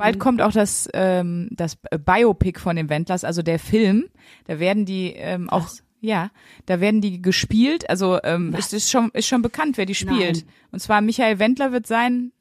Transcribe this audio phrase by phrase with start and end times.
[0.00, 4.08] Bald kommt auch das, ähm, das Biopic von den Wendlers, also der Film.
[4.46, 5.82] Da werden die ähm, auch, Was?
[6.00, 6.30] ja,
[6.66, 7.88] da werden die gespielt.
[7.88, 10.36] Also ähm, es ist schon, ist schon bekannt, wer die spielt.
[10.36, 10.54] Nein.
[10.72, 12.32] Und zwar Michael Wendler wird sein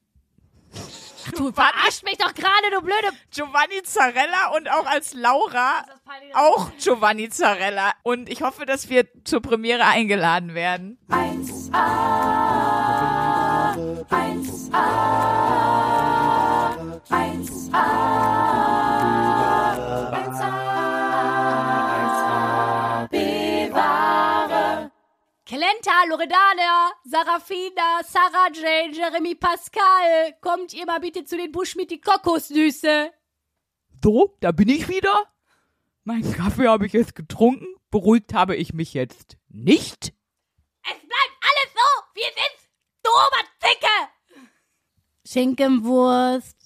[1.35, 3.09] Du verarsch mich doch gerade, du blöde.
[3.31, 5.83] Giovanni Zarella und auch als Laura
[6.33, 7.91] auch Giovanni Zarella.
[8.03, 10.97] Und ich hoffe, dass wir zur Premiere eingeladen werden.
[11.09, 11.73] 1a,
[13.73, 15.18] 1a, 1a, 1a, bewahre.
[25.45, 30.33] Kelenta, Loredana, Sarafina, Sarah Jane, Jeremy Pascal.
[30.41, 33.11] Kommt ihr mal bitte zu den Busch mit die Kokosnüsse.
[34.03, 35.25] So, da bin ich wieder.
[36.03, 37.67] Meinen Kaffee habe ich jetzt getrunken.
[37.91, 40.13] Beruhigt habe ich mich jetzt nicht.
[40.83, 42.69] Es bleibt alles so, wie es ist.
[43.03, 44.09] Du Oberzicke.
[45.25, 46.58] Schinkenwurst,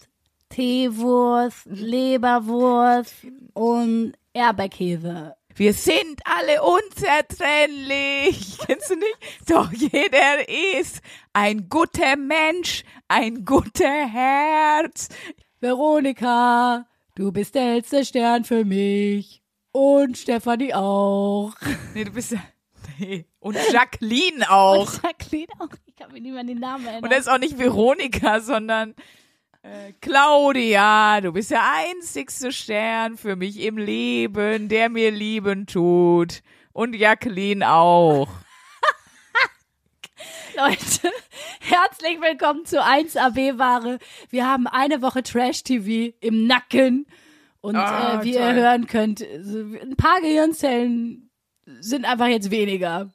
[0.53, 3.15] Teewurst, Leberwurst
[3.53, 5.35] und Erdbeerkäse.
[5.55, 8.59] Wir sind alle unzertrennlich.
[8.65, 9.17] Kennst du nicht?
[9.47, 10.47] Doch jeder
[10.79, 11.01] ist
[11.33, 15.09] ein guter Mensch, ein guter Herz.
[15.59, 19.41] Veronika, du bist der hellste Stern für mich.
[19.71, 21.55] Und Stefanie auch.
[21.95, 22.43] Nee, du bist ja.
[22.99, 23.25] Nee.
[23.39, 24.93] Und Jacqueline auch.
[24.93, 25.69] Und Jacqueline auch.
[25.87, 27.05] Ich kann mir an den Namen erinnern.
[27.05, 28.93] Und das ist auch nicht Veronika, sondern
[29.63, 31.21] äh, Claudia.
[31.21, 36.41] Du bist der einzigste Stern für mich im Leben, der mir lieben tut.
[36.73, 38.27] Und Jacqueline auch.
[40.55, 41.11] Leute,
[41.61, 43.97] herzlich willkommen zu 1AB-Ware.
[44.29, 47.07] Wir haben eine Woche Trash-TV im Nacken.
[47.61, 48.41] Und Ah, äh, wie toll.
[48.41, 51.29] ihr hören könnt, ein paar Gehirnzellen
[51.79, 53.12] sind einfach jetzt weniger.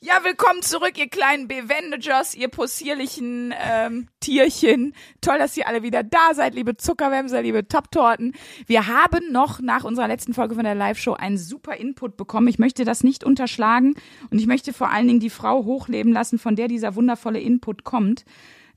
[0.00, 4.94] Ja, willkommen zurück, ihr kleinen Bewendagers, ihr possierlichen ähm, Tierchen.
[5.20, 8.32] Toll, dass ihr alle wieder da seid, liebe Zuckerwämser, liebe Top-Torten.
[8.66, 12.46] Wir haben noch nach unserer letzten Folge von der Live-Show einen super Input bekommen.
[12.46, 13.96] Ich möchte das nicht unterschlagen
[14.30, 17.82] und ich möchte vor allen Dingen die Frau hochleben lassen, von der dieser wundervolle Input
[17.82, 18.24] kommt.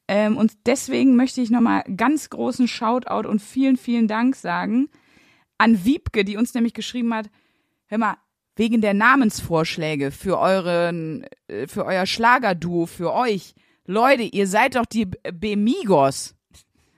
[0.07, 4.89] Ähm, und deswegen möchte ich nochmal ganz großen Shoutout und vielen, vielen Dank sagen
[5.59, 7.29] an Wiebke, die uns nämlich geschrieben hat,
[7.85, 8.17] hör mal,
[8.55, 13.53] wegen der Namensvorschläge für euren, äh, für euer Schlagerduo, für euch.
[13.85, 16.35] Leute, ihr seid doch die Bemigos.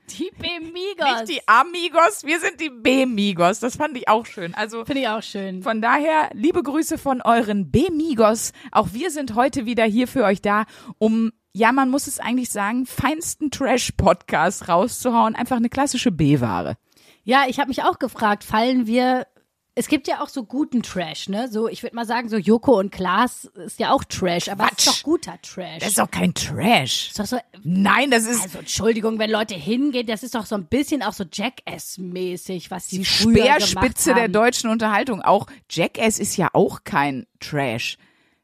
[0.10, 1.22] Die Bemigos.
[1.22, 3.60] Nicht die Amigos, wir sind die Bemigos.
[3.60, 4.54] Das fand ich auch schön.
[4.54, 5.64] Also Finde ich auch schön.
[5.64, 8.52] von daher, liebe Grüße von euren Bemigos.
[8.72, 10.66] Auch wir sind heute wieder hier für euch da,
[10.98, 15.36] um, ja, man muss es eigentlich sagen, feinsten Trash-Podcast rauszuhauen.
[15.36, 16.76] Einfach eine klassische B-Ware.
[17.24, 19.28] Ja, ich habe mich auch gefragt, fallen wir.
[19.76, 21.50] Es gibt ja auch so guten Trash, ne?
[21.50, 24.78] So, ich würde mal sagen, so Joko und Klaas ist ja auch Trash, aber es
[24.78, 24.88] ist Quatsch.
[24.88, 25.80] doch guter Trash.
[25.80, 27.10] Das ist doch kein Trash.
[27.10, 30.54] ist doch so, Nein, das ist also Entschuldigung, wenn Leute hingehen, das ist doch so
[30.54, 35.22] ein bisschen auch so Jackass-mäßig, was die die Speerspitze der deutschen Unterhaltung.
[35.22, 37.98] Auch Jackass ist ja auch kein Trash.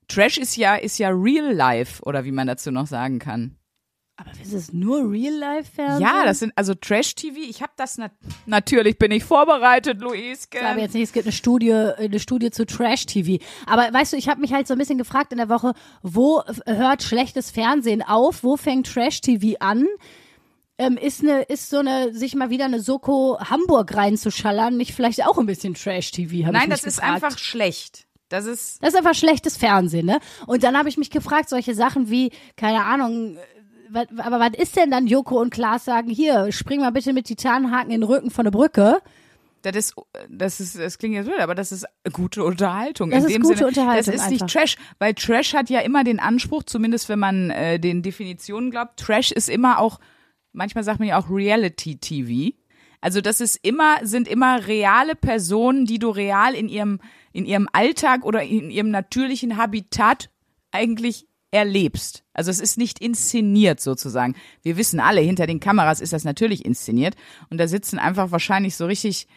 [0.07, 3.58] Trash ist ja, ist ja Real Life, oder wie man dazu noch sagen kann.
[4.19, 6.01] Aber ist es nur Real-Life-Fernsehen?
[6.01, 7.37] Ja, das sind also Trash-TV.
[7.37, 8.11] Ich habe das nat
[8.45, 10.57] natürlich bin ich vorbereitet, Luiske.
[10.57, 13.41] Ich glaube jetzt nicht, es gibt eine Studie, eine Studie zu Trash-TV.
[13.65, 16.43] Aber weißt du, ich habe mich halt so ein bisschen gefragt in der Woche, wo
[16.65, 18.43] hört schlechtes Fernsehen auf?
[18.43, 19.85] Wo fängt Trash-TV an?
[20.77, 25.25] Ähm, ist eine, ist so eine, sich mal wieder eine Soko Hamburg reinzuschallern, nicht vielleicht
[25.25, 26.51] auch ein bisschen Trash-TV?
[26.51, 28.05] Nein, das ist einfach schlecht.
[28.29, 30.19] Das ist Das ist einfach schlechtes Fernsehen, ne?
[30.45, 33.37] Und dann habe ich mich gefragt, solche Sachen wie, keine Ahnung,
[33.93, 37.91] aber was ist denn dann Joko und Klaas sagen, hier, spring mal bitte mit Titanhaken
[37.91, 39.01] in den Rücken von der Brücke.
[39.61, 39.95] das ist,
[40.29, 43.09] das ist, das klingt jetzt blöd, aber das ist gute Unterhaltung.
[43.11, 44.61] Das in ist dem gute Sinne, Unterhaltung Das ist nicht einfach.
[44.61, 48.99] Trash, weil Trash hat ja immer den Anspruch, zumindest wenn man äh, den Definitionen glaubt,
[48.99, 49.99] Trash ist immer auch,
[50.53, 52.55] manchmal sagt man ja auch Reality-TV.
[53.01, 56.99] Also das ist immer, sind immer reale Personen, die du real in ihrem,
[57.31, 60.29] in ihrem Alltag oder in ihrem natürlichen Habitat
[60.71, 62.23] eigentlich erlebst.
[62.33, 64.35] Also es ist nicht inszeniert sozusagen.
[64.61, 67.15] Wir wissen alle, hinter den Kameras ist das natürlich inszeniert.
[67.49, 69.27] Und da sitzen einfach wahrscheinlich so richtig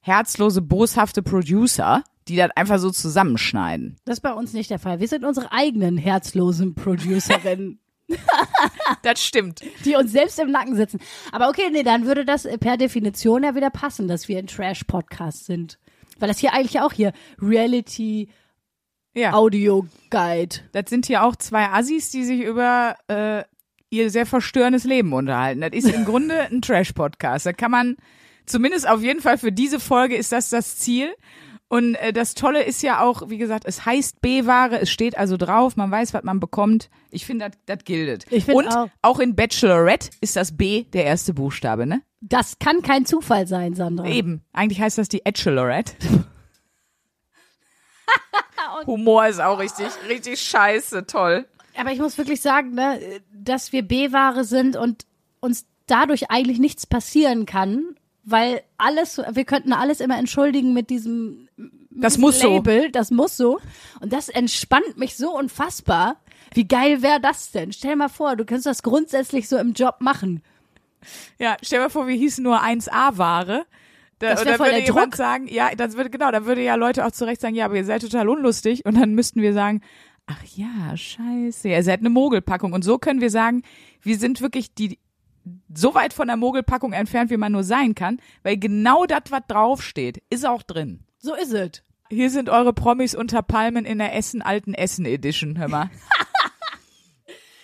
[0.00, 3.96] herzlose, boshafte Producer, die das einfach so zusammenschneiden.
[4.04, 5.00] Das ist bei uns nicht der Fall.
[5.00, 7.78] Wir sind unsere eigenen herzlosen Producerinnen,
[9.02, 9.62] Das stimmt.
[9.84, 11.00] die uns selbst im Nacken sitzen.
[11.32, 15.46] Aber okay, nee, dann würde das per Definition ja wieder passen, dass wir ein Trash-Podcast
[15.46, 15.78] sind.
[16.18, 18.28] Weil das hier eigentlich auch hier Reality
[19.14, 19.32] Ja.
[19.32, 20.56] Audio Guide.
[20.72, 23.44] Das sind hier auch zwei Assis, die sich über äh,
[23.90, 25.60] ihr sehr verstörendes Leben unterhalten.
[25.60, 27.46] Das ist im Grunde ein Trash-Podcast.
[27.46, 27.96] Da kann man,
[28.46, 31.14] zumindest auf jeden Fall für diese Folge ist das das Ziel.
[31.68, 35.36] Und äh, das Tolle ist ja auch, wie gesagt, es heißt B-Ware, es steht also
[35.36, 36.90] drauf, man weiß, was man bekommt.
[37.10, 38.26] Ich finde, das das gildet.
[38.30, 38.88] Ich find Und auch.
[39.02, 42.02] auch in Bachelorette ist das B der erste Buchstabe, ne?
[42.20, 44.06] Das kann kein Zufall sein, Sandra.
[44.06, 44.42] Eben.
[44.52, 45.94] Eigentlich heißt das die Bachelorette.
[48.86, 51.46] Humor ist auch richtig, richtig scheiße, toll.
[51.76, 53.00] Aber ich muss wirklich sagen, ne,
[53.32, 55.06] dass wir B-Ware sind und
[55.40, 61.48] uns dadurch eigentlich nichts passieren kann, weil alles, wir könnten alles immer entschuldigen mit diesem
[61.90, 62.54] Das muss so.
[62.54, 63.60] Label, das muss so.
[64.00, 66.16] Und das entspannt mich so unfassbar.
[66.54, 67.72] Wie geil wäre das denn?
[67.72, 70.42] Stell mal vor, du könntest das grundsätzlich so im Job machen.
[71.38, 73.66] Ja, stell mal vor, wir hießen nur 1A-Ware.
[74.24, 75.16] Da, Das und wär dann voll würde der jemand Druck.
[75.16, 77.76] sagen, ja, das würde, genau, dann würde ja Leute auch zu Recht sagen, ja, aber
[77.76, 78.84] ihr seid total unlustig.
[78.84, 79.80] Und dann müssten wir sagen,
[80.26, 82.72] ach ja, scheiße, ihr seid eine Mogelpackung.
[82.72, 83.62] Und so können wir sagen,
[84.02, 84.98] wir sind wirklich die,
[85.74, 89.42] so weit von der Mogelpackung entfernt, wie man nur sein kann, weil genau das, was
[89.48, 91.04] draufsteht, ist auch drin.
[91.18, 91.82] So ist es.
[92.10, 95.90] Hier sind eure Promis unter Palmen in der Essen alten Essen Edition, hör mal.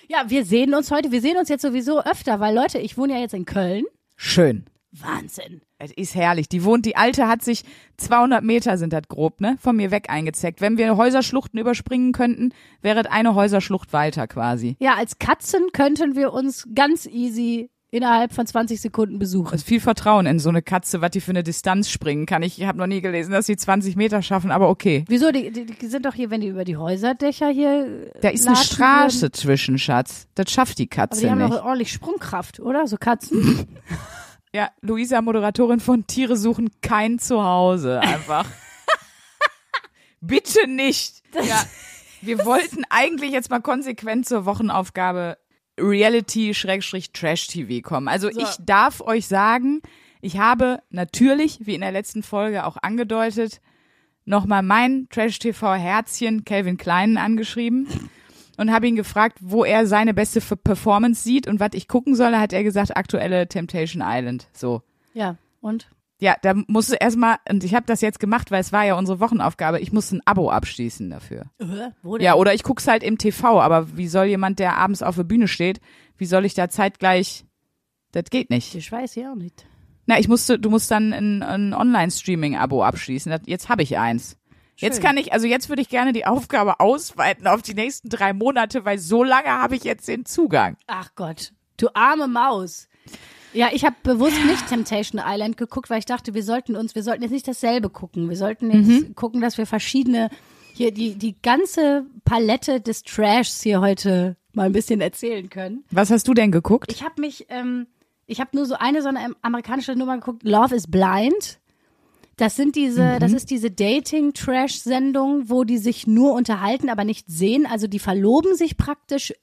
[0.09, 3.13] Ja, wir sehen uns heute, wir sehen uns jetzt sowieso öfter, weil Leute, ich wohne
[3.15, 3.85] ja jetzt in Köln.
[4.17, 4.65] Schön.
[4.93, 5.61] Wahnsinn.
[5.79, 6.49] Es ist herrlich.
[6.49, 7.63] Die wohnt, die alte hat sich
[7.99, 10.61] 200 Meter sind das grob, ne, von mir weg eingezeckt.
[10.61, 12.53] Wenn wir Häuserschluchten überspringen könnten,
[12.83, 14.77] wäre es eine Häuserschlucht weiter quasi.
[14.81, 19.55] Ja, als Katzen könnten wir uns ganz easy innerhalb von 20 Sekunden besuchen.
[19.55, 22.43] Es ist viel Vertrauen in so eine Katze, was die für eine Distanz springen kann.
[22.43, 25.05] Ich habe noch nie gelesen, dass sie 20 Meter schaffen, aber okay.
[25.09, 25.33] Wieso?
[25.33, 28.13] Die, die, die sind doch hier, wenn die über die Häuserdächer hier.
[28.21, 29.33] Da ist eine Straße würden.
[29.33, 30.29] zwischen, Schatz.
[30.37, 31.53] Das schafft die Aber Katze die haben nicht.
[31.53, 32.87] doch ordentlich Sprungkraft, oder?
[32.87, 33.67] So Katzen.
[34.55, 38.01] Ja, Luisa, Moderatorin von Tiere suchen kein Zuhause.
[38.01, 38.47] Einfach.
[40.21, 41.23] Bitte nicht.
[41.35, 41.65] Ja.
[42.23, 45.39] Wir wollten eigentlich jetzt mal konsequent zur Wochenaufgabe
[45.79, 48.09] Reality-Trash-TV kommen.
[48.09, 48.41] Also So.
[48.41, 49.81] ich darf euch sagen,
[50.21, 53.63] ich habe natürlich, wie in der letzten Folge auch angedeutet,
[54.27, 57.89] nochmal mein Trash-TV-Herzchen Calvin Kleinen angeschrieben
[58.61, 62.33] und habe ihn gefragt, wo er seine beste Performance sieht und was ich gucken soll.
[62.33, 64.49] Da hat er gesagt, aktuelle Temptation Island.
[64.53, 64.83] So.
[65.15, 65.89] ja, und?
[66.19, 69.19] Ja, da musste erstmal, und ich habe das jetzt gemacht, weil es war ja unsere
[69.19, 71.47] Wochenaufgabe, ich musste ein Abo abschließen dafür.
[71.59, 72.23] Äh?
[72.23, 75.25] Ja, oder ich guck's halt im TV, aber wie soll jemand, der abends auf der
[75.25, 75.81] Bühne steht,
[76.19, 77.47] wie soll ich da zeitgleich,
[78.13, 78.75] das geht nicht.
[78.75, 79.67] Ich weiß ja auch nicht.
[80.05, 83.31] Na, ich musste, du musst dann ein, ein Online-Streaming-Abo abschließen.
[83.31, 84.37] Das, jetzt habe ich eins.
[84.81, 88.33] Jetzt kann ich, also jetzt würde ich gerne die Aufgabe ausweiten auf die nächsten drei
[88.33, 90.77] Monate, weil so lange habe ich jetzt den Zugang.
[90.87, 92.89] Ach Gott, du arme Maus.
[93.53, 97.03] Ja, ich habe bewusst nicht Temptation Island geguckt, weil ich dachte, wir sollten uns, wir
[97.03, 98.29] sollten jetzt nicht dasselbe gucken.
[98.29, 99.15] Wir sollten jetzt Mhm.
[99.17, 100.31] gucken, dass wir verschiedene,
[100.73, 105.85] hier die, die ganze Palette des Trashs hier heute mal ein bisschen erzählen können.
[105.91, 106.93] Was hast du denn geguckt?
[106.93, 107.87] Ich habe mich, ähm,
[108.27, 111.59] ich habe nur so eine so eine amerikanische Nummer geguckt, Love is Blind.
[112.41, 117.67] Das sind diese, das ist diese Dating-Trash-Sendung, wo die sich nur unterhalten, aber nicht sehen.
[117.67, 119.35] Also die verloben sich praktisch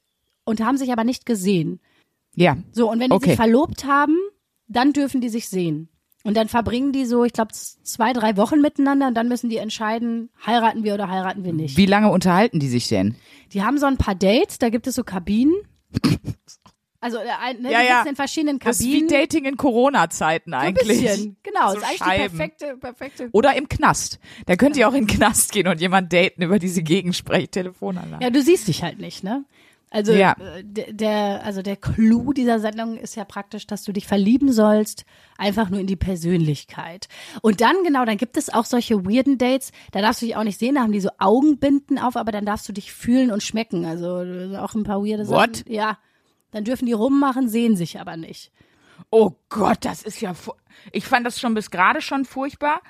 [0.44, 1.78] und haben sich aber nicht gesehen.
[2.34, 2.56] Ja.
[2.72, 3.30] So, und wenn die Okay.
[3.30, 4.16] sich verlobt haben,
[4.66, 5.88] dann dürfen die sich sehen.
[6.24, 9.58] Und dann verbringen die so, ich glaube, zwei, drei Wochen miteinander und dann müssen die
[9.58, 11.76] entscheiden, heiraten wir oder heiraten wir nicht.
[11.76, 13.14] Wie lange unterhalten die sich denn?
[13.52, 15.54] Die haben so ein paar Dates, da gibt es so Kabinen.
[17.00, 18.02] Also äh, ein, ne, Ja, ja.
[18.08, 19.08] in verschiedenen Das ist wie Kabinen.
[19.08, 21.00] Dating in Corona-Zeiten So ein eigentlich.
[21.02, 21.36] bisschen.
[21.44, 22.22] Genau, So ist eigentlich Scheiben.
[22.24, 23.28] die perfekte, perfekte.
[23.32, 24.18] Oder im Knast.
[24.46, 28.24] Da könnt ihr auch in den Knast gehen und jemand daten über diese Gegensprech-Telefonanlage.
[28.24, 29.44] Ja, du siehst dich halt nicht, ne?
[29.90, 30.32] Also Ja.
[30.32, 34.52] äh, der, der, also der Clou dieser Sendung ist ja praktisch, dass du dich verlieben
[34.52, 35.04] sollst,
[35.38, 37.08] einfach nur in die Persönlichkeit.
[37.40, 40.44] Und dann, genau, dann gibt es auch solche weirden Dates, da darfst du dich auch
[40.44, 43.42] nicht sehen, da haben die so Augenbinden auf, aber dann darfst du dich fühlen und
[43.42, 43.86] schmecken.
[43.86, 45.56] Also äh, auch ein paar weirde What?
[45.58, 45.72] Sachen.
[45.72, 45.96] Ja.
[46.50, 48.50] Dann dürfen die rummachen, sehen sich aber nicht.
[49.10, 50.34] Oh Gott, das ist ja.
[50.92, 52.80] Ich fand das schon bis gerade schon furchtbar.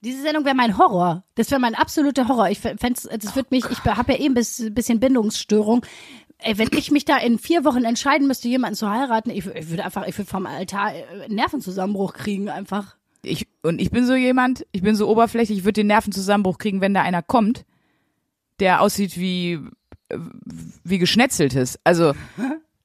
[0.00, 1.24] Diese Sendung wäre mein Horror.
[1.34, 2.50] Das wäre mein absoluter Horror.
[2.50, 2.78] Ich fände
[3.18, 5.84] das wird mich, ich habe ja eh ein bis- bisschen Bindungsstörung.
[6.38, 9.70] Ey, wenn ich mich da in vier Wochen entscheiden müsste, jemanden zu heiraten, ich, ich
[9.70, 12.96] würde einfach, ich würde vom Altar äh, einen Nervenzusammenbruch kriegen, einfach.
[13.22, 16.82] Ich, und ich bin so jemand, ich bin so oberflächlich, ich würde den Nervenzusammenbruch kriegen,
[16.82, 17.64] wenn da einer kommt,
[18.60, 19.60] der aussieht wie, äh,
[20.84, 21.78] wie geschnetzeltes.
[21.84, 22.12] Also,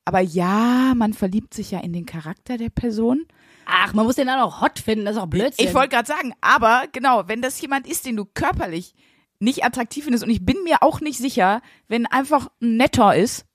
[0.05, 3.25] aber ja, man verliebt sich ja in den Charakter der Person.
[3.65, 5.67] Ach, man muss den dann auch hot finden, das ist auch Blödsinn.
[5.67, 8.95] Ich wollte gerade sagen, aber genau, wenn das jemand ist, den du körperlich
[9.39, 13.45] nicht attraktiv findest, und ich bin mir auch nicht sicher, wenn einfach ein netter ist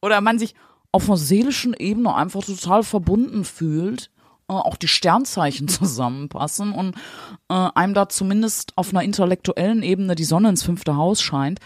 [0.00, 0.54] oder man sich
[0.92, 4.10] auf einer seelischen Ebene einfach total verbunden fühlt,
[4.48, 6.94] äh, auch die Sternzeichen zusammenpassen und
[7.48, 11.60] äh, einem da zumindest auf einer intellektuellen Ebene die Sonne ins fünfte Haus scheint,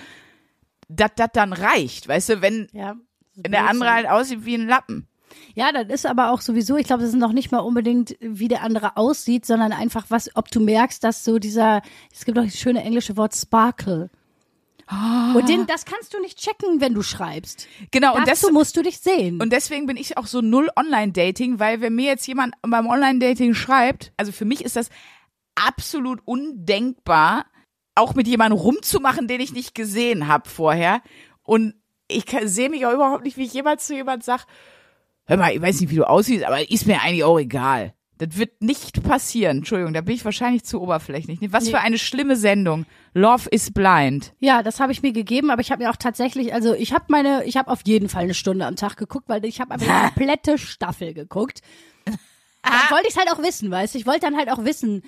[0.89, 2.97] dass das dann reicht, weißt du, wenn, ja.
[3.35, 5.09] wenn der andere halt aussieht wie ein Lappen.
[5.55, 8.49] Ja, das ist aber auch sowieso, ich glaube, das ist noch nicht mal unbedingt, wie
[8.49, 12.45] der andere aussieht, sondern einfach was, ob du merkst, dass so dieser, es gibt doch
[12.45, 14.11] das schöne englische Wort Sparkle.
[14.89, 17.67] Und den, das kannst du nicht checken, wenn du schreibst.
[17.91, 19.41] Genau, und Dazu das, musst du dich sehen.
[19.41, 23.55] Und deswegen bin ich auch so null Online-Dating, weil wenn mir jetzt jemand beim Online-Dating
[23.55, 24.91] schreibt, also für mich ist das
[25.57, 27.47] absolut undenkbar,
[27.97, 31.03] auch mit jemandem rumzumachen, den ich nicht gesehen habe vorher.
[31.43, 31.75] Und
[32.09, 34.47] ich sehe mich auch überhaupt nicht, wie ich jemals zu jemand sag,
[35.27, 37.95] hör mal, ich weiß nicht, wie du aussiehst, aber ist mir eigentlich auch egal.
[38.19, 39.59] Das wird nicht passieren.
[39.59, 41.39] Entschuldigung, da bin ich wahrscheinlich zu oberflächlich.
[41.51, 42.87] Was für eine schlimme Sendung.
[43.13, 44.33] Love is blind.
[44.39, 47.05] Ja, das habe ich mir gegeben, aber ich habe mir auch tatsächlich, also ich habe
[47.09, 49.89] meine, ich habe auf jeden Fall eine Stunde am Tag geguckt, weil ich habe einfach
[49.89, 51.61] eine komplette Staffel geguckt.
[52.63, 53.99] Dann wollte ich halt auch wissen, weißt du?
[53.99, 55.03] Ich wollte dann halt auch wissen,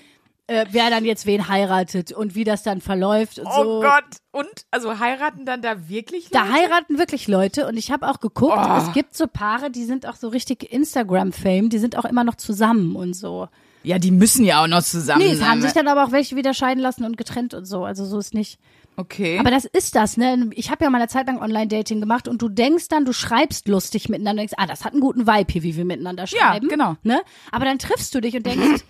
[0.48, 3.80] äh, wer dann jetzt wen heiratet und wie das dann verläuft und Oh so.
[3.82, 4.04] Gott.
[4.32, 6.52] Und, also heiraten dann da wirklich Da Leute?
[6.52, 8.76] heiraten wirklich Leute und ich habe auch geguckt, Oh.
[8.78, 12.34] es gibt so Paare, die sind auch so richtig Instagram-Fame, die sind auch immer noch
[12.36, 13.48] zusammen und so.
[13.84, 15.48] Ja, die müssen ja auch noch zusammen Nee, sein.
[15.50, 18.18] haben sich dann aber auch welche wieder scheiden lassen und getrennt und so, also so
[18.18, 18.58] ist nicht.
[18.96, 19.38] okay.
[19.38, 20.50] Aber das ist das, ne?
[20.54, 23.68] Ich habe ja mal eine Zeit lang Online-Dating gemacht und du denkst dann, du schreibst
[23.68, 26.68] lustig miteinander, denkst, ah, das hat einen guten Vibe hier, wie wir miteinander schreiben.
[26.68, 26.96] genau.
[27.02, 27.20] Ne?
[27.52, 28.82] Aber dann triffst du dich und denkst,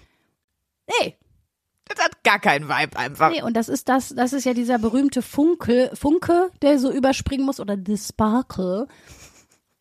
[1.03, 1.17] nee,
[1.89, 3.31] das hat gar keinen Vibe einfach.
[3.31, 7.45] nee, und das ist das, das ist ja dieser berühmte Funke, Funke, der so überspringen
[7.47, 8.87] muss oder the Sparkle.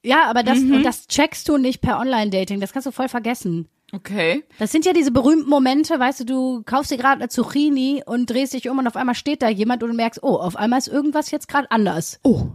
[0.03, 0.75] Ja, aber das, Mhm.
[0.75, 3.67] und das checkst du nicht per Online-Dating, das kannst du voll vergessen.
[3.93, 4.43] Okay.
[4.59, 8.29] Das sind ja diese berühmten Momente, weißt du, du kaufst dir gerade eine Zucchini und
[8.29, 10.79] drehst dich um und auf einmal steht da jemand und du merkst, oh, auf einmal
[10.79, 12.19] ist irgendwas jetzt gerade anders.
[12.23, 12.47] Oh.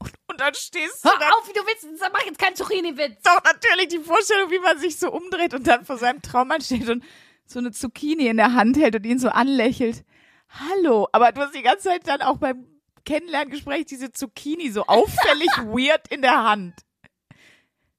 [0.00, 1.26] Und dann stehst du Hör da.
[1.30, 3.26] auf, wie du willst, mach jetzt keinen Zucchini-Witz.
[3.26, 6.88] Auch natürlich die Vorstellung, wie man sich so umdreht und dann vor seinem Traummann steht
[6.88, 7.02] und
[7.48, 10.04] so eine Zucchini in der Hand hält und ihn so anlächelt.
[10.50, 11.08] Hallo.
[11.12, 12.66] Aber du hast die ganze Zeit dann auch beim
[13.04, 16.74] Kennenlerngespräch diese Zucchini so auffällig weird in der Hand.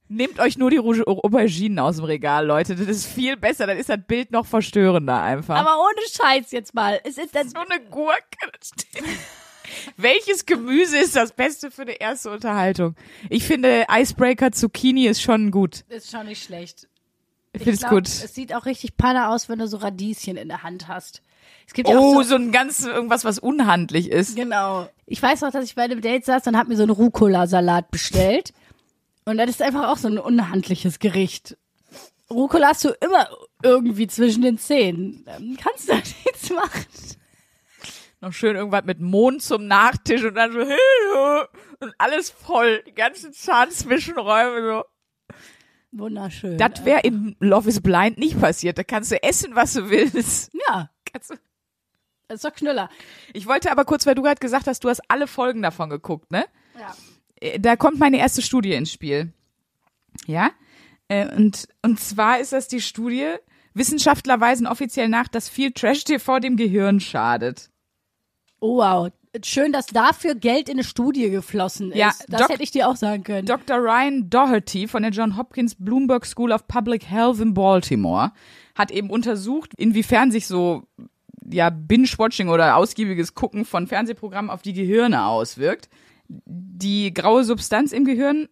[0.08, 2.76] Nehmt euch nur die Rouge Auberginen aus dem Regal, Leute.
[2.76, 3.68] Das ist viel besser.
[3.68, 5.56] Dann ist das Bild noch verstörender einfach.
[5.56, 7.00] Aber ohne Scheiß jetzt mal.
[7.04, 7.52] Es ist das.
[7.52, 8.18] so eine Gurke.
[9.98, 12.96] Welches Gemüse ist das Beste für eine erste Unterhaltung?
[13.30, 15.86] Ich finde Icebreaker Zucchini ist schon gut.
[15.90, 16.88] Ist schon nicht schlecht.
[17.54, 18.08] Ich finde es gut.
[18.08, 21.22] Es sieht auch richtig panne aus, wenn du so Radieschen in der Hand hast.
[21.68, 24.36] Es gibt ja Oh, auch so, so ein ganz irgendwas, was unhandlich ist.
[24.36, 24.88] Genau.
[25.06, 27.92] Ich weiß noch, dass ich bei einem Date saß und habe mir so einen Rucola-Salat
[27.92, 28.54] bestellt.
[29.26, 31.58] Und das ist einfach auch so ein unhandliches Gericht.
[32.30, 33.28] Rucola hast du immer
[33.64, 35.24] irgendwie zwischen den Zähnen.
[35.26, 36.86] Dann kannst du da nichts machen.
[38.22, 40.60] Noch schön irgendwas mit Mond zum Nachtisch und dann so
[41.80, 44.84] und alles voll, die ganzen Zahnzwischenräume so.
[45.92, 46.58] Wunderschön.
[46.58, 48.78] Das wäre in Love is Blind nicht passiert.
[48.78, 50.52] Da kannst du essen, was du willst.
[50.68, 51.36] ja, Kannst du
[52.28, 52.92] das ist doch Knüller.
[53.34, 56.30] ich wollte aber kurz, weil du gerade gesagt hast, du hast alle Folgen davon geguckt,
[56.32, 56.46] ne?
[56.80, 56.96] Ja.
[57.42, 59.34] Äh, Da kommt meine erste Studie ins Spiel.
[60.28, 60.52] Ja?
[61.08, 63.34] Äh, Und, und zwar ist das die Studie,
[63.74, 67.72] Wissenschaftler weisen offiziell nach, dass viel Trash-TV dem Gehirn schadet.
[68.60, 69.12] Oh, wow.
[69.44, 71.98] Schön, dass dafür Geld in eine Studie geflossen ist.
[71.98, 73.46] Ja, das Doc- hätte ich dir auch sagen können.
[73.46, 73.78] Dr.
[73.78, 78.32] Ryan Doherty von der John Hopkins Bloomberg School of Public Health in Baltimore
[78.76, 80.84] hat eben untersucht, inwiefern sich so
[81.52, 85.90] ja Binge-Watching oder ausgiebiges Gucken von Fernsehprogrammen auf die Gehirne auswirkt.
[86.28, 88.48] Die graue Substanz im Gehirn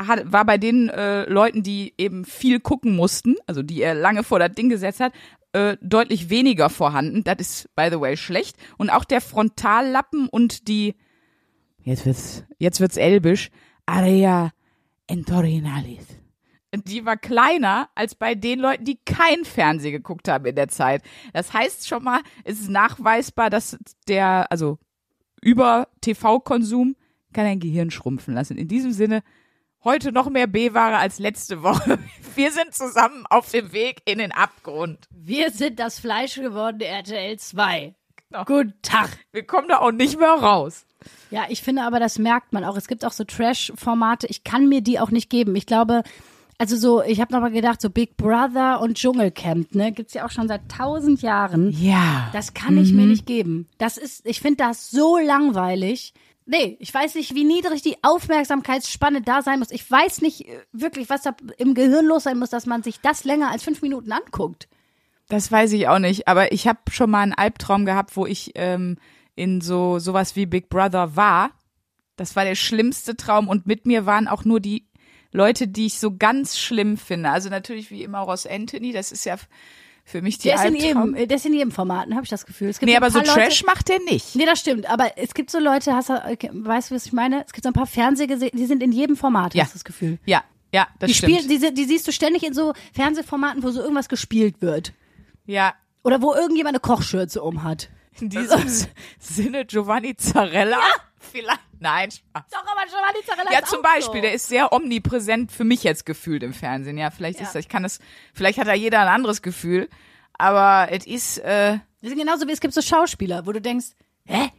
[0.00, 4.22] hat, war bei den äh, Leuten, die eben viel gucken mussten, also die er lange
[4.22, 5.12] vor das Ding gesetzt hat,
[5.52, 7.24] äh, deutlich weniger vorhanden.
[7.24, 8.56] Das ist, by the way, schlecht.
[8.78, 10.94] Und auch der Frontallappen und die,
[11.82, 13.50] jetzt wird's, jetzt wird's elbisch,
[13.86, 14.52] Area
[15.06, 16.06] entorinalis.
[16.72, 21.02] Die war kleiner als bei den Leuten, die kein Fernsehen geguckt haben in der Zeit.
[21.32, 23.76] Das heißt schon mal, es ist nachweisbar, dass
[24.06, 24.78] der, also
[25.42, 26.94] über TV-Konsum
[27.32, 28.56] kann ein Gehirn schrumpfen lassen.
[28.56, 29.22] In diesem Sinne,
[29.84, 31.98] heute noch mehr B-Ware als letzte Woche.
[32.34, 35.08] Wir sind zusammen auf dem Weg in den Abgrund.
[35.10, 37.94] Wir sind das fleischgewordene RTL 2.
[38.30, 38.44] Genau.
[38.44, 39.10] Guten Tag.
[39.32, 40.86] Wir kommen da auch nicht mehr raus.
[41.30, 42.76] Ja, ich finde aber, das merkt man auch.
[42.76, 44.26] Es gibt auch so Trash-Formate.
[44.28, 45.56] Ich kann mir die auch nicht geben.
[45.56, 46.02] Ich glaube,
[46.58, 50.30] also so, ich habe nochmal gedacht, so Big Brother und Dschungelcamp, ne, gibt's ja auch
[50.30, 51.70] schon seit tausend Jahren.
[51.70, 52.28] Ja.
[52.32, 53.66] Das kann ich mir nicht geben.
[53.78, 56.12] Das ist, ich finde das so langweilig.
[56.50, 59.70] Nee, ich weiß nicht, wie niedrig die Aufmerksamkeitsspanne da sein muss.
[59.70, 63.00] Ich weiß nicht äh, wirklich, was da im Gehirn los sein muss, dass man sich
[63.00, 64.68] das länger als fünf Minuten anguckt.
[65.28, 68.50] Das weiß ich auch nicht, aber ich habe schon mal einen Albtraum gehabt, wo ich
[68.56, 68.96] ähm,
[69.36, 71.52] in so sowas wie Big Brother war.
[72.16, 74.88] Das war der schlimmste Traum und mit mir waren auch nur die
[75.30, 77.30] Leute, die ich so ganz schlimm finde.
[77.30, 79.36] Also natürlich wie immer Ross Anthony, das ist ja
[80.10, 82.28] für mich die Der ist, in jedem, äh, der ist in jedem Format, habe ich
[82.28, 82.68] das Gefühl.
[82.68, 84.34] Es gibt Nee, aber so Leute- Trash macht er nicht.
[84.36, 84.88] Nee, das stimmt.
[84.90, 87.44] Aber es gibt so Leute, hast du, weißt du, was ich meine?
[87.46, 89.62] Es gibt so ein paar Fernsehgese die sind in jedem Format, Ja.
[89.64, 90.18] hast du das Gefühl.
[90.26, 90.42] Ja,
[90.74, 91.40] ja, das Die, stimmt.
[91.40, 94.92] spielen, die, die siehst du ständig in so Fernsehformaten, wo so irgendwas gespielt wird.
[95.46, 97.88] ja, Oder wo irgendjemand eine Kochschürze um hat.
[98.20, 98.62] In diesem
[99.18, 100.80] Sinne Giovanni Zarella?
[101.20, 101.60] Vielleicht.
[101.78, 102.44] Nein, Spaß.
[102.50, 104.22] Doch, aber Giovanni Zarella Ja, zum Beispiel, so.
[104.22, 106.96] der ist sehr omnipräsent für mich jetzt gefühlt im Fernsehen.
[106.98, 107.46] Ja, vielleicht Ja.
[107.46, 107.98] ist das, ich kann das,
[108.34, 109.88] vielleicht hat da jeder ein anderes Gefühl,
[110.32, 113.88] aber es ist, äh, Das ist genauso wie es gibt so Schauspieler, wo du denkst,
[114.24, 114.50] hä?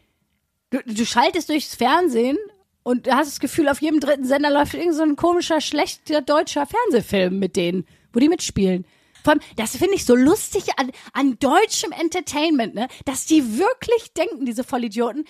[0.69, 2.37] Du, du schaltest durchs Fernsehen
[2.83, 6.65] und hast das Gefühl, auf jedem dritten Sender läuft irgend so ein komischer, schlechter deutscher
[6.67, 8.85] Fernsehfilm mit denen, wo die mitspielen.
[9.23, 12.87] Vor allem, das finde ich so lustig an, an deutschem Entertainment, ne?
[13.05, 15.25] Dass die wirklich denken, diese Vollidioten.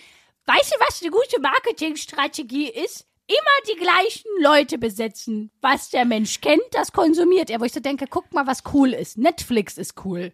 [0.56, 3.06] Weißt du, was eine gute Marketingstrategie ist?
[3.28, 5.52] Immer die gleichen Leute besetzen.
[5.62, 7.62] Was der Mensch kennt, das konsumiert er.
[7.62, 9.18] Wo ich so denke, guck mal, was cool ist.
[9.18, 10.32] Netflix ist cool.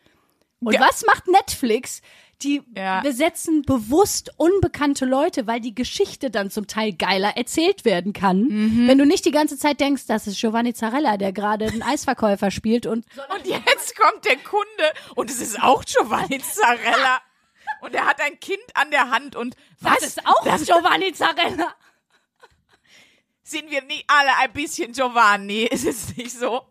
[0.60, 0.80] Und Ja.
[0.82, 2.02] was macht Netflix?
[2.42, 3.02] Die Ja.
[3.02, 8.44] besetzen bewusst unbekannte Leute, weil die Geschichte dann zum Teil geiler erzählt werden kann.
[8.44, 8.88] Mhm.
[8.88, 12.50] Wenn du nicht die ganze Zeit denkst, das ist Giovanni Zarella, der gerade einen Eisverkäufer
[12.52, 13.06] spielt und
[13.36, 17.22] und jetzt kommt der Kunde und es ist auch Giovanni Zarella.
[17.82, 19.96] Und er hat ein Kind an der Hand und was?
[20.00, 21.74] das ist auch Das Giovanni Zarella.
[23.44, 25.64] sind wir nicht alle ein bisschen Giovanni?
[25.72, 26.64] Ist es nicht so?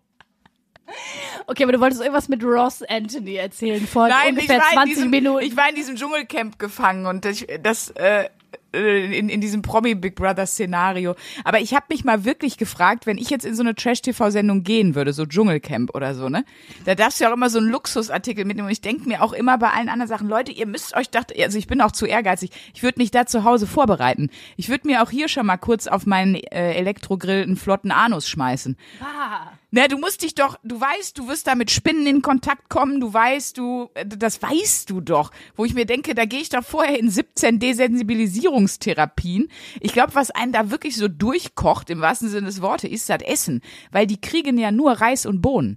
[1.46, 4.75] Okay, aber du wolltest irgendwas mit Ross Anthony erzählen vor Nein, ungefähr ich war, in
[4.75, 5.44] 20 diesem, Minuten.
[5.44, 8.28] ich war in diesem Dschungelcamp gefangen und ich, das äh,
[8.76, 11.14] in, in diesem Promi Big Brother Szenario.
[11.45, 14.95] Aber ich habe mich mal wirklich gefragt, wenn ich jetzt in so eine Trash-TV-Sendung gehen
[14.95, 16.45] würde, so Dschungelcamp oder so, ne?
[16.85, 18.66] Da darfst du ja auch immer so einen Luxusartikel mitnehmen.
[18.66, 21.35] Und ich denke mir auch immer bei allen anderen Sachen, Leute, ihr müsst euch dachte,
[21.42, 22.50] also ich bin auch zu ehrgeizig.
[22.75, 24.30] Ich würde mich da zu Hause vorbereiten.
[24.56, 28.28] Ich würde mir auch hier schon mal kurz auf meinen äh, Elektrogrill einen flotten Anus
[28.28, 28.76] schmeißen.
[29.00, 29.52] Ah.
[29.76, 32.99] Ne, du musst dich doch, du weißt, du wirst da mit Spinnen in Kontakt kommen,
[32.99, 35.30] du weißt, du, das weißt du doch.
[35.54, 39.49] Wo ich mir denke, da gehe ich doch vorher in 17 Desensibilisierungstherapien.
[39.80, 43.21] Ich glaube, was einen da wirklich so durchkocht, im wahrsten Sinne des Wortes, ist das
[43.21, 43.61] Essen.
[43.90, 45.76] Weil die kriegen ja nur Reis und Bohnen.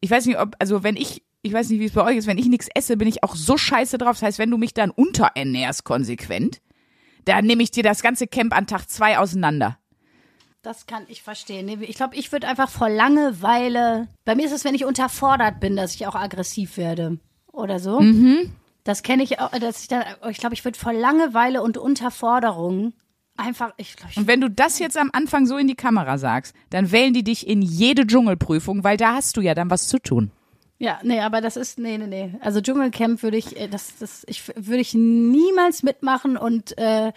[0.00, 2.26] Ich weiß nicht, ob, also wenn ich, ich weiß nicht, wie es bei euch ist,
[2.26, 4.16] wenn ich nichts esse, bin ich auch so scheiße drauf.
[4.16, 6.60] Das heißt, wenn du mich dann unterernährst konsequent,
[7.24, 9.78] dann nehme ich dir das ganze Camp an Tag zwei auseinander.
[10.62, 11.68] Das kann ich verstehen.
[11.82, 14.08] Ich glaube, ich würde einfach vor Langeweile.
[14.24, 17.18] Bei mir ist es, wenn ich unterfordert bin, dass ich auch aggressiv werde.
[17.52, 18.00] Oder so.
[18.00, 18.52] Mhm.
[18.84, 22.92] Das kenne ich auch, dass ich dann, ich glaube, ich würde vor Langeweile und Unterforderung
[23.36, 26.54] einfach, ich glaube, Und wenn du das jetzt am Anfang so in die Kamera sagst,
[26.70, 29.98] dann wählen die dich in jede Dschungelprüfung, weil da hast du ja dann was zu
[29.98, 30.30] tun.
[30.78, 32.34] Ja, nee, aber das ist, nee, nee, nee.
[32.40, 37.12] Also Dschungelcamp würde ich, äh, das, das, ich würde ich niemals mitmachen und äh,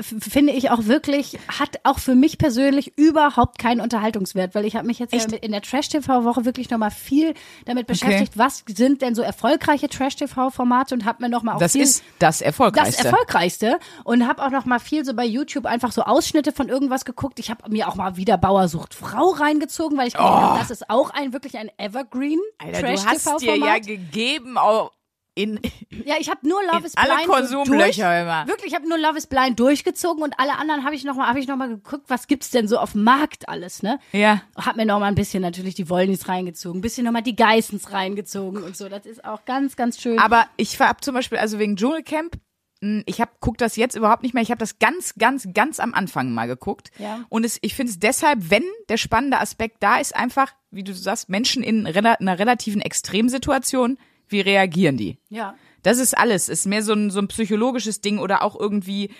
[0.00, 4.86] finde ich auch wirklich, hat auch für mich persönlich überhaupt keinen Unterhaltungswert, weil ich habe
[4.86, 9.22] mich jetzt ja in der Trash-TV-Woche wirklich nochmal viel damit beschäftigt, was sind denn so
[9.22, 13.08] erfolgreiche Trash-TV-Formate und habe mir nochmal auch Das viel ist das das Erfolgreichste.
[13.08, 17.04] Erfolgreichste und habe auch noch mal viel so bei YouTube einfach so Ausschnitte von irgendwas
[17.04, 17.38] geguckt.
[17.38, 20.70] Ich habe mir auch mal wieder Bauer sucht Frau reingezogen, weil ich gedacht habe, das
[20.70, 22.66] ist auch ein wirklich ein Evergreen Oh.
[22.66, 23.86] Alter, du hast Trash-TV-Format.
[23.86, 24.92] dir ja gegeben, auch
[25.34, 25.60] in,
[26.04, 28.46] Ja, ich habe nur Love In is alle Blind so Konsumlöcher durch, immer.
[28.46, 31.28] Wirklich, ich habe nur Love is Blind durchgezogen und alle anderen habe ich noch mal
[31.28, 33.98] habe ich noch mal geguckt, was gibt's denn so auf dem Markt alles, ne?
[34.12, 34.42] ja.
[34.56, 37.36] Hab mir noch mal ein bisschen natürlich die Wollnis reingezogen, ein bisschen noch mal die
[37.36, 38.88] Geissens reingezogen und so.
[38.88, 40.18] Das ist auch ganz ganz schön.
[40.18, 42.36] Aber ich ab zum Beispiel, also wegen Dschungelcamp,
[42.80, 44.42] mh, ich hab, guck das jetzt überhaupt nicht mehr.
[44.42, 46.90] Ich habe das ganz, ganz, ganz am Anfang mal geguckt.
[46.98, 47.24] Ja.
[47.28, 50.94] Und es, ich finde es deshalb, wenn der spannende Aspekt da ist, einfach, wie du
[50.94, 53.98] sagst, Menschen in rela einer relativen Extremsituation,
[54.34, 55.16] wie reagieren die?
[55.30, 55.54] ja.
[55.84, 56.48] Das ist alles.
[56.48, 59.10] Ist mehr so ein, so ein psychologisches Ding oder auch irgendwie.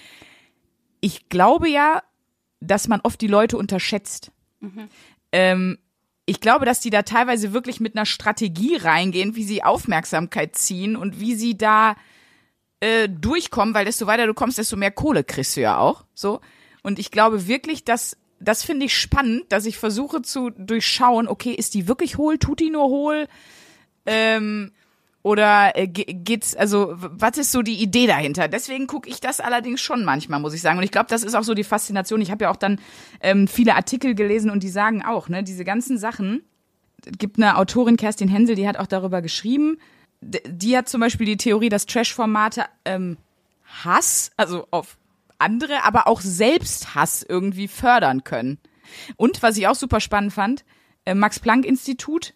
[1.00, 2.02] Ich glaube ja,
[2.60, 4.32] dass man oft die Leute unterschätzt.
[5.30, 5.78] Ähm,
[6.24, 10.96] ich glaube, dass die da teilweise wirklich mit einer Strategie reingehen, wie sie Aufmerksamkeit ziehen
[10.96, 11.96] und wie sie da
[12.80, 16.06] äh, durchkommen, weil desto weiter du kommst, desto mehr Kohle kriegst du ja auch.
[16.14, 16.40] So.
[16.82, 21.52] Und ich glaube wirklich, dass das finde ich spannend, dass ich versuche zu durchschauen, okay,
[21.52, 23.28] ist die wirklich hohl, tut die nur hohl?
[24.06, 24.72] Ähm,
[25.24, 28.46] oder äh, ge- geht's, also was ist so die Idee dahinter?
[28.46, 30.76] Deswegen gucke ich das allerdings schon manchmal, muss ich sagen.
[30.78, 32.20] Und ich glaube, das ist auch so die Faszination.
[32.20, 32.78] Ich habe ja auch dann
[33.20, 36.44] ähm, viele Artikel gelesen und die sagen auch, ne, diese ganzen Sachen.
[37.06, 39.78] Es gibt eine Autorin, Kerstin Hensel, die hat auch darüber geschrieben.
[40.20, 43.16] Die hat zum Beispiel die Theorie, dass Trash-Formate ähm,
[43.82, 44.98] Hass, also auf
[45.38, 48.58] andere, aber auch Selbsthass irgendwie fördern können.
[49.16, 50.66] Und was ich auch super spannend fand,
[51.06, 52.34] äh, Max Planck Institut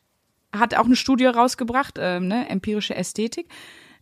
[0.55, 3.49] hat auch eine Studie rausgebracht, ähm, ne, empirische Ästhetik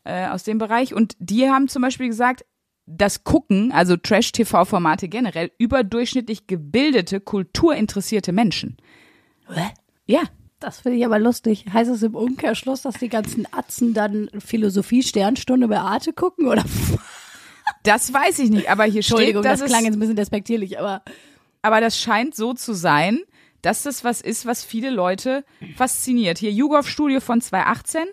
[0.05, 0.95] äh, aus dem Bereich.
[0.95, 2.45] Und die haben zum Beispiel gesagt,
[2.87, 8.77] das Gucken, also Trash-TV-Formate generell, überdurchschnittlich gebildete, kulturinteressierte Menschen.
[9.49, 10.23] Ja,
[10.61, 11.67] Das finde ich aber lustig.
[11.73, 16.47] Heißt es im Umkehrschluss, dass die ganzen Atzen dann Philosophie-Sternstunde bei Arte gucken?
[16.47, 16.65] Oder?
[17.83, 20.79] das weiß ich nicht, aber hier Entschuldigung, steht, dass das klang jetzt ein bisschen despektierlich,
[20.79, 21.03] aber
[21.63, 23.23] aber das scheint so zu sein,
[23.63, 25.45] dass das was ist, was viele Leute
[25.77, 26.39] fasziniert.
[26.39, 28.05] Hier YouGov Studio von 2018.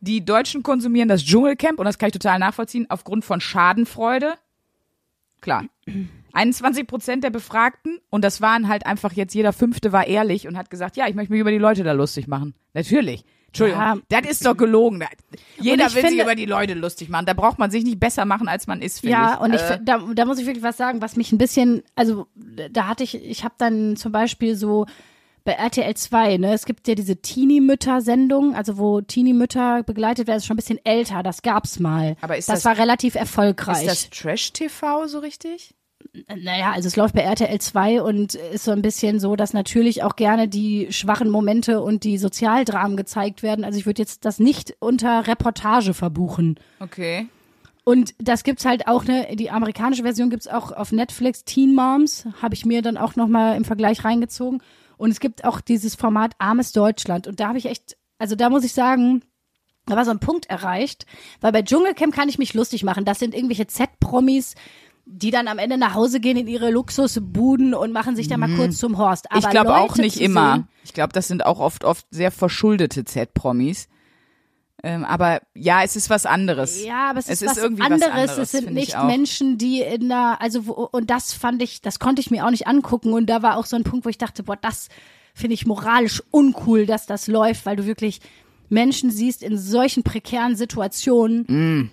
[0.00, 4.34] die Deutschen konsumieren das Dschungelcamp und das kann ich total nachvollziehen aufgrund von Schadenfreude.
[5.40, 5.64] Klar.
[6.32, 10.56] 21 Prozent der Befragten und das waren halt einfach jetzt jeder Fünfte war ehrlich und
[10.56, 12.54] hat gesagt, ja, ich möchte mich über die Leute da lustig machen.
[12.74, 13.24] Natürlich.
[13.64, 14.20] Entschuldigung, Ja.
[14.20, 15.02] das ist doch gelogen.
[15.58, 17.26] Jeder will sich finde- über die Leute lustig machen.
[17.26, 19.40] Da braucht man sich nicht besser machen, als man ist, Ja, ich.
[19.40, 22.26] und ich, Äh, da, da muss ich wirklich was sagen, was mich ein bisschen, also
[22.70, 24.86] da hatte ich, ich habe dann zum Beispiel so
[25.44, 27.14] bei RTL 2, ne, es gibt ja diese
[27.76, 32.16] Teenie-Mütter-Sendung, also wo Teenie-Mütter begleitet werden, ist schon ein bisschen älter, das gab's mal.
[32.20, 33.86] Aber ist das, das- war relativ erfolgreich.
[33.86, 35.72] ist das Trash-TV so richtig?
[36.34, 40.02] Naja, also es läuft bei RTL 2 und ist so ein bisschen so, dass natürlich
[40.02, 43.64] auch gerne die schwachen Momente und die Sozialdramen gezeigt werden.
[43.64, 46.58] Also ich würde jetzt das nicht unter Reportage verbuchen.
[46.80, 47.28] Okay.
[47.84, 52.26] Und das gibt's halt auch, ne, die amerikanische Version gibt's auch auf Netflix, Teen Moms,
[52.42, 54.60] habe ich mir dann auch nochmal im Vergleich reingezogen.
[54.96, 57.28] Und es gibt auch dieses Format Armes Deutschland.
[57.28, 59.22] Und da habe ich echt, also da muss ich sagen,
[59.86, 61.06] da war so ein Punkt erreicht,
[61.40, 63.04] weil bei Dschungelcamp kann ich mich lustig machen.
[63.04, 64.56] Das sind irgendwelche Z-Promis,
[65.08, 68.54] die dann am Ende nach Hause gehen in ihre Luxusbuden und machen sich dann mal
[68.56, 69.30] kurz zum Horst.
[69.30, 69.44] Aber Mhm.
[69.44, 70.54] ich glaube auch nicht immer.
[70.56, 73.88] Sehen, Ich glaube, das sind auch oft, oft sehr verschuldete Z-Promis.
[74.82, 76.84] Ähm, aber ja, es ist was anderes.
[76.84, 78.12] Ja, aber es, Es ist, ist was irgendwie was anderes.
[78.12, 79.00] anderes, Es sind nicht.
[79.04, 82.50] Menschen, die in der, also wo, und das fand ich, das konnte ich mir auch
[82.50, 83.12] nicht angucken.
[83.12, 84.88] Und da war auch so ein Punkt, wo ich dachte, boah, das
[85.34, 88.20] finde ich moralisch uncool, dass das läuft, weil du wirklich
[88.68, 91.42] Menschen siehst in solchen prekären Situationen.
[91.48, 91.90] Mm.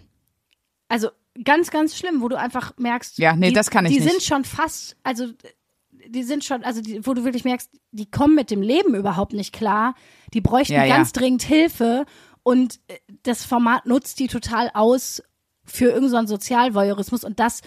[0.89, 1.10] Also
[1.43, 4.10] ganz, ganz schlimm, wo du einfach merkst, Ja, nee, die, das kann ich die nicht.
[4.12, 5.28] sind schon fast, also
[6.08, 9.34] die sind schon, also die, wo du wirklich merkst, die kommen mit dem Leben überhaupt
[9.34, 9.96] nicht klar.
[10.34, 10.96] Die bräuchten Ja, ja.
[10.98, 12.06] ganz dringend Hilfe
[12.43, 15.24] und äh, das Format nutzt die total aus
[15.65, 17.62] für irgendeinen so Sozialvoyeurismus und das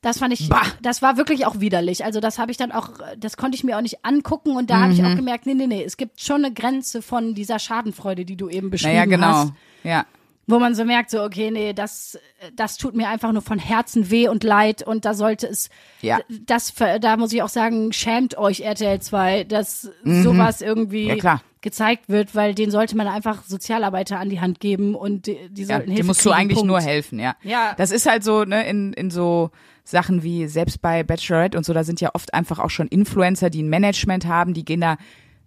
[0.00, 0.60] das fand ich, Bah.
[0.82, 2.04] das war wirklich auch widerlich.
[2.04, 4.80] Also das habe ich dann auch, das konnte ich mir auch nicht angucken und da
[4.80, 5.06] habe ich Mhm.
[5.06, 8.50] auch gemerkt, nee, nee, nee, es gibt schon eine Grenze von dieser Schadenfreude, die du
[8.50, 9.26] eben beschrieben Naja, genau.
[9.28, 10.04] hast Ja.
[10.46, 12.18] Wo man so merkt, so, okay, nee, das,
[12.54, 15.70] das tut mir einfach nur von Herzen weh und leid und da sollte es,
[16.02, 16.20] Ja.
[16.28, 21.16] das, da muss ich auch sagen, schämt euch RTL 2, dass sowas irgendwie Mhm.
[21.22, 25.38] Ja, gezeigt wird, weil denen sollte man einfach Sozialarbeiter an die Hand geben und die,
[25.48, 26.68] die Ja, sollten die Hilfe musst du kriegen, eigentlich Punkt.
[26.68, 27.36] nur helfen, ja.
[27.42, 27.72] Ja.
[27.78, 29.50] Das ist halt so, ne, in, in so
[29.82, 33.48] Sachen wie selbst bei Bachelorette und so, da sind ja oft einfach auch schon Influencer,
[33.48, 34.98] die ein Management haben, die gehen da,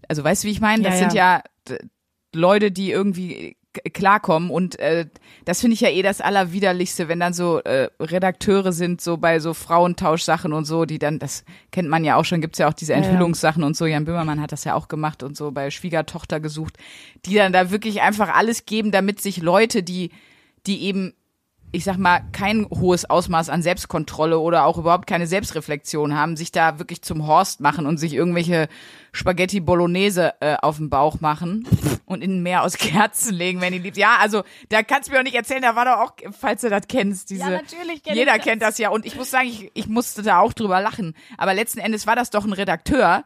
[0.08, 0.82] also weißt du, wie ich meine?
[0.82, 1.42] Das Ja, sind ja
[2.34, 3.57] Leute, die irgendwie
[3.94, 5.08] klarkommen und äh,
[5.46, 9.40] das finde ich ja eh das Allerwiderlichste, wenn dann so äh, Redakteure sind, so bei
[9.40, 12.74] so Frauentauschsachen und so, die dann, das kennt man ja auch schon, gibt's ja auch
[12.74, 13.00] diese ja.
[13.00, 16.78] Enthüllungssachen und so, Jan Böhmermann hat das ja auch gemacht und so bei Schwiegertochter gesucht,
[17.26, 20.12] die dann da wirklich einfach alles geben, damit sich Leute, die,
[20.66, 21.14] die eben
[21.72, 26.52] ich sag mal, kein hohes Ausmaß an Selbstkontrolle oder auch überhaupt keine Selbstreflexion haben, sich
[26.52, 28.70] da wirklich zum Horst machen und sich irgendwelche
[29.12, 31.68] Spaghetti Bolognese äh, auf den Bauch machen
[32.06, 33.98] und in ein Meer aus Kerzen legen, wenn die liebt.
[33.98, 36.70] Ja, also da kannst du mir auch nicht erzählen, da war doch auch, falls du
[36.70, 37.42] das kennst, diese.
[37.42, 38.46] Ja, natürlich kenn Jeder das.
[38.46, 41.16] kennt das ja und ich muss sagen, ich, ich musste da auch drüber lachen.
[41.38, 43.26] Aber letzten Endes war das doch ein Redakteur,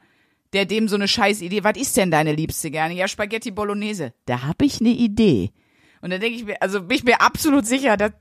[0.54, 2.96] der dem so eine scheiß Idee, was ist denn deine Liebste gerne?
[2.96, 4.14] Ja, Spaghetti Bolognese.
[4.26, 5.52] Da hab ich eine Idee.
[6.02, 8.12] Und da denke ich mir, also bin ich mir absolut sicher, dass,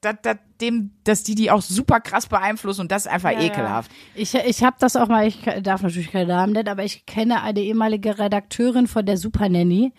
[0.00, 3.40] dass, dass, dem, dass die die auch super krass beeinflussen und das ist einfach Ja,
[3.40, 3.90] ekelhaft.
[4.14, 4.22] Ja.
[4.22, 7.42] Ich, ich habe das auch mal, ich darf natürlich keine Namen nennen, aber ich kenne
[7.42, 9.92] eine ehemalige Redakteurin von der Super Nanny.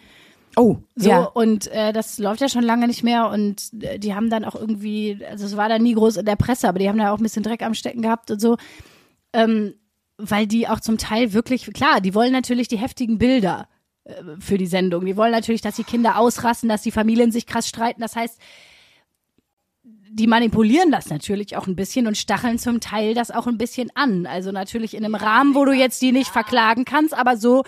[0.56, 1.24] Oh, So, ja.
[1.24, 4.56] und äh, das läuft ja schon lange nicht mehr und äh, die haben dann auch
[4.56, 7.18] irgendwie, also es war dann nie groß in der Presse, aber die haben da auch
[7.18, 8.58] ein bisschen Dreck am Stecken gehabt und so.
[9.32, 9.76] Ähm,
[10.18, 13.70] weil die auch zum Teil wirklich, klar, die wollen natürlich die heftigen Bilder
[14.06, 15.06] äh, für die Sendung.
[15.06, 18.02] Die wollen natürlich, dass die Kinder ausrasten, dass die Familien sich krass streiten.
[18.02, 18.40] Das heißt,
[20.12, 23.90] die manipulieren das natürlich auch ein bisschen und stacheln zum Teil das auch ein bisschen
[23.96, 24.26] an.
[24.26, 27.64] Also natürlich in einem Rahmen, wo du jetzt die nicht verklagen kannst, aber so,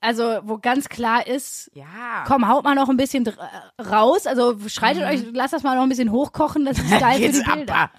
[0.00, 2.24] also wo ganz klar ist, Ja.
[2.26, 3.36] komm, haut mal noch ein bisschen dr-
[3.90, 4.26] raus.
[4.26, 7.50] Also schreitet euch, lasst das mal noch ein bisschen hochkochen, das ist geil für die.
[7.50, 7.74] Bilder.
[7.74, 7.90] ah.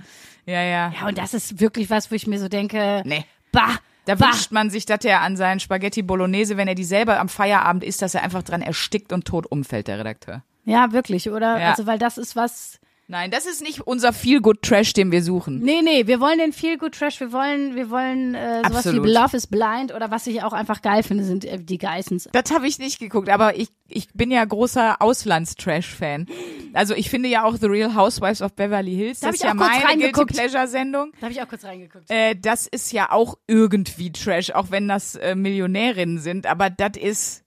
[0.45, 0.93] Ja, ja.
[0.99, 3.25] Ja, und das ist wirklich was, wo ich mir so denke, Nee.
[3.51, 4.27] bah, Da bah.
[4.27, 7.83] wünscht man sich, dass er an seinen Spaghetti Bolognese, wenn er die selber am Feierabend
[7.83, 10.43] isst, dass er einfach dran erstickt und tot umfällt, der Redakteur.
[10.63, 11.59] Ja, wirklich, oder?
[11.59, 11.71] Ja.
[11.71, 12.79] Also, weil das ist was.
[13.07, 15.59] Nein, das ist nicht unser Feel-Good-Trash, den wir suchen.
[15.59, 19.05] Nee, nee, wir wollen den Feel Good Trash, wir wollen, wir wollen äh, sowas Absolut.
[19.05, 22.27] wie Love is Blind oder was ich auch einfach geil finde, sind äh, die Geissens.
[22.31, 26.25] Das habe ich nicht geguckt, aber ich, ich bin ja großer Auslands-Trash-Fan.
[26.73, 29.47] Also ich finde ja auch The Real Housewives of Beverly Hills, Da das ist ich
[29.47, 30.33] ja auch kurz meine Guilty reingeguckt.
[30.33, 31.11] Pleasure-Sendung.
[31.19, 32.09] Da habe ich auch kurz reingeguckt.
[32.09, 36.97] Äh, das ist ja auch irgendwie Trash, auch wenn das äh, Millionärinnen sind, aber das
[36.99, 37.43] ist,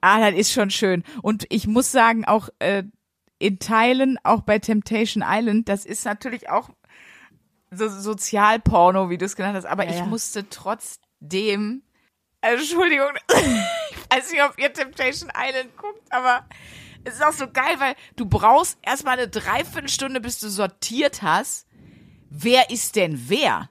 [0.00, 1.04] ah, das ist schon schön.
[1.20, 2.84] Und ich muss sagen, auch äh,
[3.44, 6.70] in Teilen, auch bei Temptation Island, das ist natürlich auch
[7.70, 10.06] so Sozialporno, wie du es genannt hast, aber Ja, ich ja.
[10.06, 11.82] musste trotzdem,
[12.40, 16.46] Entschuldigung, ich weiß nicht, ob ihr Temptation Island guckt, aber
[17.06, 21.66] Es ist auch so geil, weil du brauchst erstmal eine Dreiviertelstunde, bis du sortiert hast.
[22.30, 23.68] Wer ist denn wer?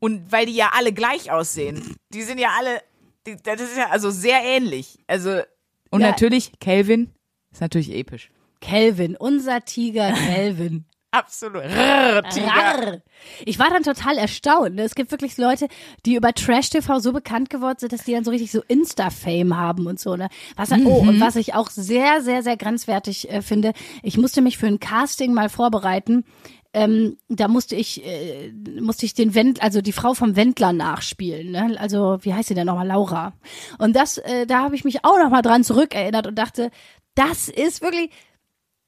[0.00, 1.96] Und weil die ja alle gleich aussehen.
[2.14, 2.80] Die sind ja alle,
[3.26, 4.98] die, das ist ja also sehr ähnlich.
[5.06, 5.42] Also,
[5.90, 6.08] und Ja.
[6.08, 7.12] natürlich, Calvin
[7.52, 8.30] ist natürlich episch.
[8.68, 10.84] Kelvin, unser Tiger Kelvin.
[11.10, 11.62] Absolut.
[11.62, 13.02] Rrr, Tiger.
[13.44, 14.74] Ich war dann total erstaunt.
[14.74, 14.82] ne?
[14.82, 15.68] Es gibt wirklich Leute,
[16.04, 19.56] die über Trash TV so bekannt geworden sind, dass die dann so richtig so Insta-Fame
[19.56, 20.16] haben und so.
[20.16, 20.28] Ne?
[20.56, 24.58] Was, Oh, und was ich auch sehr, sehr, sehr grenzwertig äh, finde, ich musste mich
[24.58, 26.24] für ein Casting mal vorbereiten.
[26.72, 31.52] Ähm, da musste ich, äh, musste ich den Wend, also die Frau vom Wendler nachspielen.
[31.52, 31.76] Ne?
[31.78, 32.88] Also wie heißt sie denn nochmal?
[32.88, 33.34] Laura.
[33.78, 36.72] Und das, äh, da habe ich mich auch nochmal dran zurückerinnert und dachte,
[37.14, 38.10] das ist wirklich,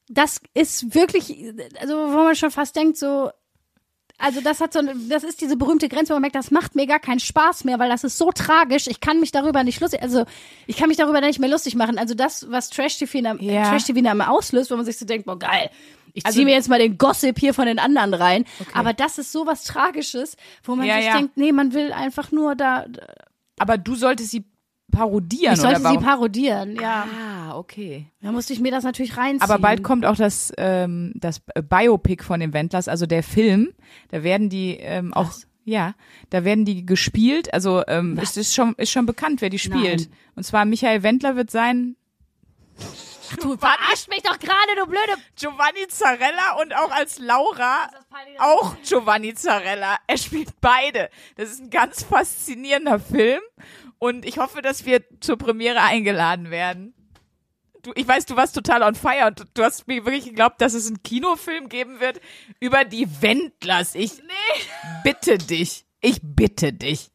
[0.09, 3.29] das ist wirklich, also wo man schon fast denkt, so,
[4.17, 6.75] also das hat so, eine- das ist diese berühmte Grenze, wo man merkt, das macht
[6.75, 8.87] mir gar keinen Spaß mehr, weil das ist so tragisch.
[8.87, 10.25] Ich kann mich darüber nicht lustig, also
[10.65, 11.97] ich kann mich darüber nicht mehr lustig machen.
[11.99, 13.69] Also das, was Trash TV am, Ja.
[13.69, 15.69] Trash TV am auslöst, wo man sich so denkt, boah geil,
[16.13, 18.45] ich Also- ziehe mir jetzt mal den Gossip hier von den anderen rein.
[18.73, 21.17] Aber das ist so was Tragisches, wo man Ja, sich ja.
[21.17, 22.85] denkt, nee, man will einfach nur da.
[23.59, 24.45] Aber du solltest sie
[24.91, 26.03] parodieren, Ich sollte sie warum?
[26.03, 27.05] parodieren, ja.
[27.11, 27.26] Ah,
[27.57, 28.07] okay.
[28.21, 29.41] Da musste ich mir das natürlich reinziehen.
[29.41, 33.73] Aber bald kommt auch das, ähm, das Biopic von den Wendlers, also der Film.
[34.09, 35.31] Da werden die ähm, auch,
[35.63, 35.93] ja,
[36.29, 37.53] da werden die gespielt.
[37.53, 40.01] Also ähm, es ist schon, ist schon bekannt, wer die spielt.
[40.01, 40.13] Nein.
[40.35, 41.95] Und zwar Michael Wendler wird sein
[43.35, 45.13] du verarscht mich doch gerade, du blöde.
[45.35, 47.89] Giovanni Zarella und auch als Laura
[48.39, 49.97] auch Giovanni Zarella.
[50.07, 51.09] Er spielt beide.
[51.35, 53.41] Das ist ein ganz faszinierender Film
[53.99, 56.93] und ich hoffe, dass wir zur Premiere eingeladen werden.
[57.87, 60.73] Du, ich weiß, du warst total on fire und du, hast mir wirklich geglaubt, dass
[60.73, 62.19] es einen Kinofilm geben wird
[62.59, 63.95] über die Wendlers.
[63.95, 64.21] Ich
[65.05, 65.85] bitte dich.
[66.01, 67.11] Ich bitte dich.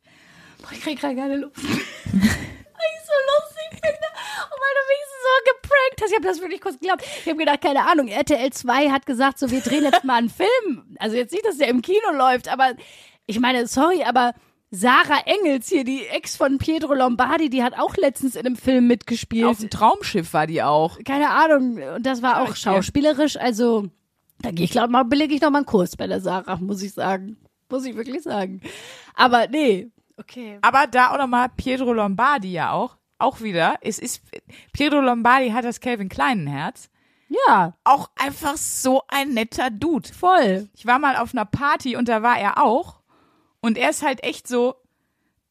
[0.71, 1.59] Ich krieg gerade keine Luft.
[1.63, 4.09] ich so lustig finde.
[4.49, 6.09] Und weil du mich so geprankt hast.
[6.09, 7.05] Ich habe das wirklich kurz geglaubt.
[7.21, 10.31] Ich habe gedacht, keine Ahnung, RTL 2 hat gesagt, so, wir drehen jetzt mal einen
[10.31, 10.97] Film.
[10.99, 12.73] Also jetzt nicht, dass der im Kino läuft, aber
[13.27, 14.33] ich meine, sorry, aber
[14.75, 18.87] Sarah Engels hier, die Ex von Pietro Lombardi, die hat auch letztens in einem Film
[18.87, 19.45] mitgespielt.
[19.45, 20.99] Auf dem Traumschiff war die auch.
[21.05, 21.79] keine Ahnung.
[21.95, 23.37] Und das war auch schauspielerisch.
[23.37, 23.89] Also,
[24.41, 26.83] da gehe ich, glaube mal, belege ich noch mal einen Kurs bei der Sarah, muss
[26.83, 27.37] ich sagen.
[27.69, 28.63] Muss ich wirklich sagen.
[29.15, 29.91] Aber nee.
[30.17, 30.59] Okay.
[30.63, 32.97] Aber da auch nochmal Pietro Lombardi ja auch.
[33.19, 33.77] Auch wieder.
[33.83, 34.23] Es ist,
[34.73, 36.89] Pietro Lombardi hat das Calvin Kleinen Herz.
[37.47, 40.09] Ja, Auch einfach so ein netter Dude.
[40.09, 40.69] voll.
[40.75, 43.02] Ich war mal auf einer Party und da war er auch.
[43.63, 44.75] Und er ist halt echt so,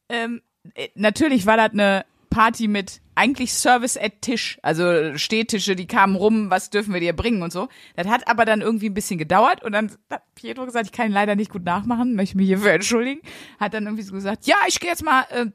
[0.09, 0.41] ähm,
[0.75, 6.15] äh, natürlich war das eine Party mit eigentlich Service at Tisch, also Stehtische, die kamen
[6.15, 7.67] rum, was dürfen wir dir bringen und so.
[7.95, 11.07] Das hat aber dann irgendwie ein bisschen gedauert und dann hat Pietro gesagt, ich kann
[11.07, 13.21] ihn leider nicht gut nachmachen, möchte mich hierfür entschuldigen.
[13.59, 15.47] Hat dann irgendwie so gesagt, ja, ich gehe jetzt mal, äh,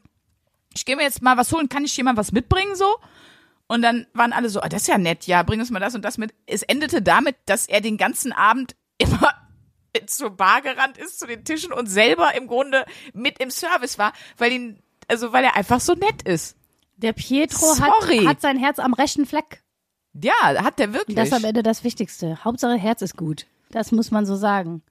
[0.75, 2.97] ich gehe mir jetzt mal was holen, kann ich jemand was mitbringen so?
[3.69, 5.95] Und dann waren alle so, ah, das ist ja nett, ja, bring uns mal das
[5.95, 6.35] und das mit.
[6.47, 9.33] Es endete damit, dass er den ganzen Abend immer
[10.07, 14.13] zur Bar gerannt ist, zu den Tischen und selber im Grunde mit im Service war,
[14.39, 14.79] weil ihn,
[15.09, 16.57] also weil er einfach so nett ist.
[16.97, 18.19] Der Pietro Sorry.
[18.19, 19.63] hat, hat sein Herz am rechten Fleck.
[20.15, 20.33] Ja,
[20.65, 21.15] hat der wirklich.
[21.17, 22.43] Das ist am Ende das Wichtigste.
[22.43, 23.47] Hauptsache Herz ist gut.
[23.71, 24.83] Das muss man so sagen.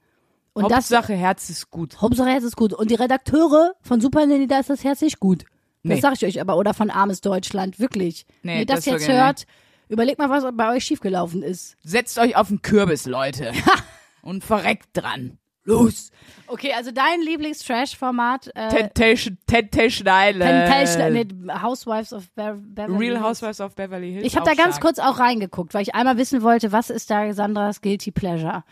[0.54, 2.00] Und das, Hauptsache Herz ist gut.
[2.02, 2.74] Hauptsache Herz ist gut.
[2.74, 5.44] Und die Redakteure von Super Nanny, da ist das Herz nicht gut.
[5.84, 6.00] Das Nee.
[6.00, 6.58] sag ich euch aber.
[6.58, 7.80] Oder von Armes Deutschland.
[7.80, 8.26] Wirklich.
[8.44, 9.46] Nee, Wenn ihr das, das jetzt hört,
[9.90, 11.76] überlegt mal, was bei euch schiefgelaufen ist.
[11.84, 13.52] Setzt euch auf den Kürbis, Leute.
[14.26, 15.38] und verreckt dran.
[15.68, 16.12] Los.
[16.46, 18.52] Okay, also dein Lieblings-Trash-Format.
[18.54, 20.68] Äh, Temptation, Temptation Island.
[20.68, 23.22] Temptation, nee, Housewives of Be Beverly Real.
[23.22, 24.28] Housewives of Beverly Hills.
[24.28, 24.82] Ich habe da ganz stark.
[24.82, 28.64] kurz auch reingeguckt, weil ich einmal wissen wollte, was ist da Sandras Guilty Pleasure.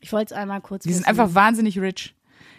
[0.00, 1.08] Ich wollte es einmal kurz Die sind wissen.
[1.08, 2.14] einfach wahnsinnig rich.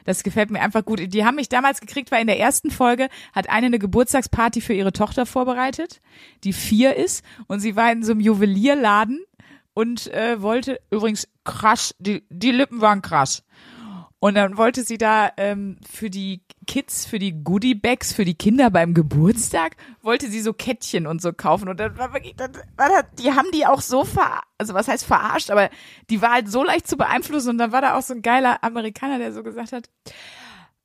[0.05, 1.01] Das gefällt mir einfach gut.
[1.13, 4.73] Die haben mich damals gekriegt, weil in der ersten Folge hat eine eine Geburtstagsparty für
[4.73, 5.99] ihre Tochter vorbereitet,
[6.45, 7.25] die vier ist.
[7.47, 9.19] Und sie war in so einem Juwelierladen
[9.77, 13.43] und äh, wollte übrigens krass, die, die Lippen waren krass.
[14.17, 18.33] Und dann wollte sie da ähm, für die Kids, für die Goodie Bags, für die
[18.33, 21.69] Kinder beim Geburtstag, wollte sie so Kettchen und so kaufen.
[21.69, 22.53] Und dann war wirklich, dann
[23.19, 25.69] die haben die auch so ver, also was heißt verarscht, aber
[26.09, 27.51] die war halt so leicht zu beeinflussen.
[27.51, 29.91] Und dann war da auch so ein geiler Amerikaner, der so gesagt hat,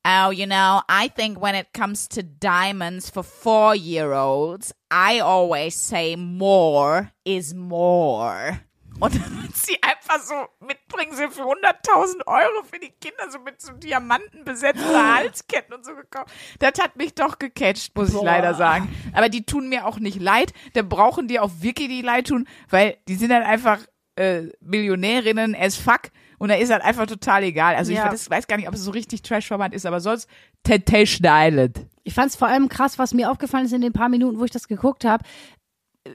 [0.04, 5.20] Oh, you know, I think when it comes to diamonds for four year olds, I
[5.20, 8.60] always say more is more.
[9.02, 10.34] Und dann hat sie einfach so
[10.64, 14.84] mitbringen sie für 100.000 Euro für die Kinder so mit so Diamanten besetzte
[15.14, 16.32] Halsketten und so gekauft.
[16.60, 18.94] Das hat mich doch gecatcht, muss ich leider sagen.
[19.12, 20.52] Aber die tun mir auch nicht leid.
[20.74, 23.80] Da brauchen die auch wirklich die leid tun, weil die sind halt einfach
[24.14, 26.12] äh, Millionärinnen as fuck.
[26.38, 27.74] Und da ist halt einfach total egal.
[27.74, 28.06] Also Ja.
[28.06, 30.28] ich weiß, weiß gar nicht, ob es so richtig Trash-Format ist, aber sonst
[30.62, 31.86] Temptation Island.
[32.04, 34.44] Ich fand es vor allem krass, was mir aufgefallen ist in den paar Minuten, wo
[34.44, 35.24] ich das geguckt habe.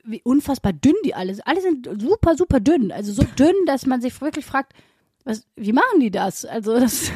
[0.03, 1.47] Wie unfassbar dünn die alle sind.
[1.47, 2.91] Alle sind super, super dünn.
[2.91, 4.73] Also so dünn, dass man sich wirklich fragt,
[5.23, 6.45] was, wie machen die das?
[6.45, 7.11] Also das.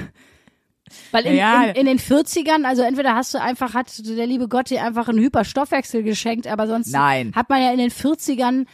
[1.12, 1.64] Weil in, Ja.
[1.66, 5.08] in, in den 40ern, also entweder hast du einfach, hat der liebe Gott dir einfach
[5.08, 7.32] einen Hyperstoffwechsel geschenkt, aber sonst Nein.
[7.34, 8.66] hat man ja in den 40ern,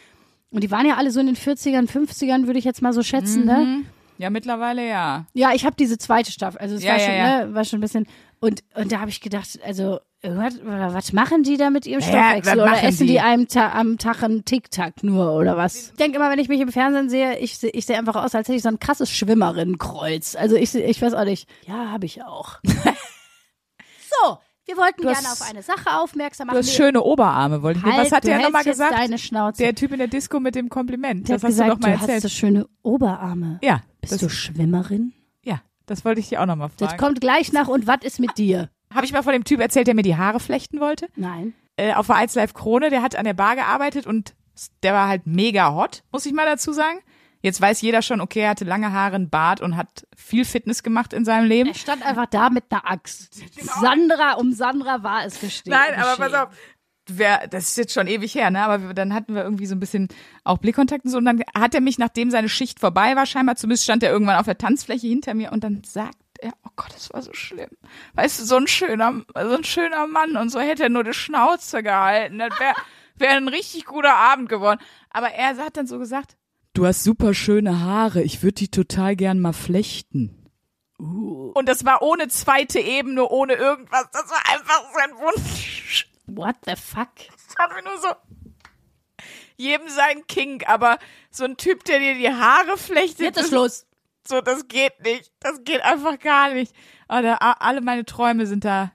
[0.50, 3.04] und die waren ja alle so in den 40ern, 50ern, würde ich jetzt mal so
[3.04, 3.46] schätzen, Mhm.
[3.46, 3.84] ne?
[4.18, 5.28] Ja, mittlerweile ja.
[5.36, 7.16] Ja, ich habe diese zweite Staffel, also es Ja, war, ja, schon.
[7.50, 8.08] Ne, war schon ein bisschen,
[8.40, 12.08] und, und da habe ich gedacht, also, was, was machen die da mit ihrem Ja,
[12.08, 12.46] Stoffwechsel?
[12.46, 13.20] was oder machen essen die, die?
[13.20, 15.90] einem Ta am Tag einen Tic-Tac nur oder was?
[15.92, 18.48] Ich denke immer, wenn ich mich im Fernsehen sehe, ich, ich sehe einfach aus, als
[18.48, 20.36] hätte ich so ein krasses Schwimmerinnenkreuz.
[20.36, 21.48] Also ich, ich weiß auch nicht.
[21.68, 22.60] Ja, habe ich auch.
[22.66, 26.66] so, wir wollten Du hast- gerne auf eine Sache aufmerksam Du machen.
[26.66, 28.94] hast schöne Oberarme, wollte ich halt, Was hat du der nochmal gesagt?
[28.94, 29.64] deine Schnauze.
[29.64, 31.28] Der Typ in der Disco mit dem Kompliment.
[31.30, 32.22] Der das hat hast du gesagt, doch mal du hast erzählt.
[32.24, 33.60] so schöne Oberarme.
[33.62, 35.14] ja, Bist das, du Schwimmerin?
[35.44, 37.00] ja, das wollte ich dir auch nochmal Das fragen.
[37.02, 38.70] kommt gleich nach und was ist mit dir?
[38.98, 41.08] Habe ich mal von dem Typ erzählt, der mir die Haare flechten wollte?
[41.16, 41.54] Nein.
[41.76, 44.34] Äh, auf der Altslife Krone, der hat an der Bar gearbeitet und
[44.82, 46.98] der war halt mega hot, muss ich mal dazu sagen.
[47.42, 50.82] Jetzt weiß jeder schon, okay, er hatte lange Haare, einen Bart und hat viel Fitness
[50.82, 51.70] gemacht in seinem Leben.
[51.70, 53.36] Er stand einfach da mit einer Axt.
[53.80, 55.74] Sandra, um Sandra war es gestehen.
[55.74, 56.50] Nein, aber pass auf.
[57.10, 58.64] Wer, das ist jetzt schon ewig her, ne?
[58.64, 60.10] Aber wir, dann hatten wir irgendwie so ein bisschen
[60.44, 61.20] auch Blickkontakt und so.
[61.20, 64.38] Und dann hat er mich, nachdem seine Schicht vorbei war, scheinbar zumindest stand er irgendwann
[64.38, 67.70] auf der Tanzfläche hinter mir und dann sagt er, oh Gott, das war so schlimm.
[68.14, 71.14] Weißt du, so ein schöner, so ein schöner Mann und so hätte er nur die
[71.14, 72.40] Schnauze gehalten.
[72.40, 72.76] Das wäre
[73.16, 74.80] wär ein richtig guter Abend geworden.
[75.10, 76.38] Aber er hat dann so gesagt,
[76.74, 80.34] du hast super schöne Haare, ich würde die total gern mal flechten.
[80.98, 84.08] Und das war ohne zweite Ebene, ohne irgendwas.
[84.12, 86.08] Das war einfach sein Wunsch.
[86.26, 87.10] What the fuck?
[87.16, 88.08] Das war mir nur so.
[89.58, 93.88] Jedem sein Kink, aber so ein Typ, der dir die Haare flechtet, Jetzt ist Schluss.
[94.28, 95.32] So, das geht nicht.
[95.40, 96.74] Das geht einfach gar nicht.
[97.10, 98.92] Oder a- alle meine Träume sind da.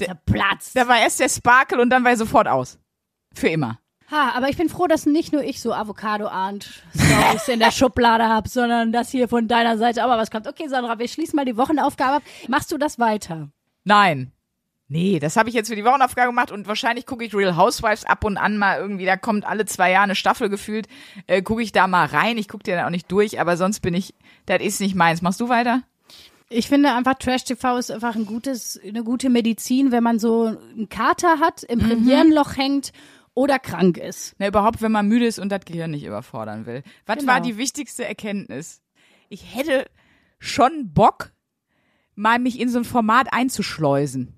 [0.00, 0.72] Der Platz.
[0.74, 2.78] Da war erst der Sparkle und dann war er sofort aus.
[3.34, 3.78] Für immer.
[4.10, 7.72] Ha, aber ich bin froh, dass nicht nur ich so Avocado ahnt Stories in der
[7.72, 10.46] Schublade habe, sondern dass hier von deiner Seite aber was kommt.
[10.46, 12.22] Okay, Sandra, wir schließen mal die Wochenaufgabe ab.
[12.46, 13.48] Machst du das weiter?
[13.84, 14.32] Nein.
[14.88, 18.04] Nee, das habe ich jetzt für die Wochenaufgabe gemacht und wahrscheinlich gucke ich Real Housewives
[18.04, 20.86] ab und an mal irgendwie, da kommt alle zwei Jahre eine Staffel gefühlt,
[21.26, 22.38] äh, gucke ich da mal rein.
[22.38, 24.14] Ich gucke dir dann auch nicht durch, aber sonst bin ich,
[24.46, 25.22] das ist nicht meins.
[25.22, 25.82] Machst du weiter?
[26.48, 30.46] Ich finde einfach Trash TV ist einfach ein gutes, eine gute Medizin, wenn man so
[30.46, 32.92] einen Kater hat, im Premierenloch hängt
[33.34, 34.36] oder krank ist.
[34.38, 36.84] Na, überhaupt, wenn man müde ist und das Gehirn nicht überfordern will.
[37.06, 37.32] Was Genau.
[37.32, 38.80] war die wichtigste Erkenntnis?
[39.28, 39.86] Ich hätte
[40.38, 41.32] schon Bock,
[42.14, 44.32] mal mich in so ein Format einzuschleusen.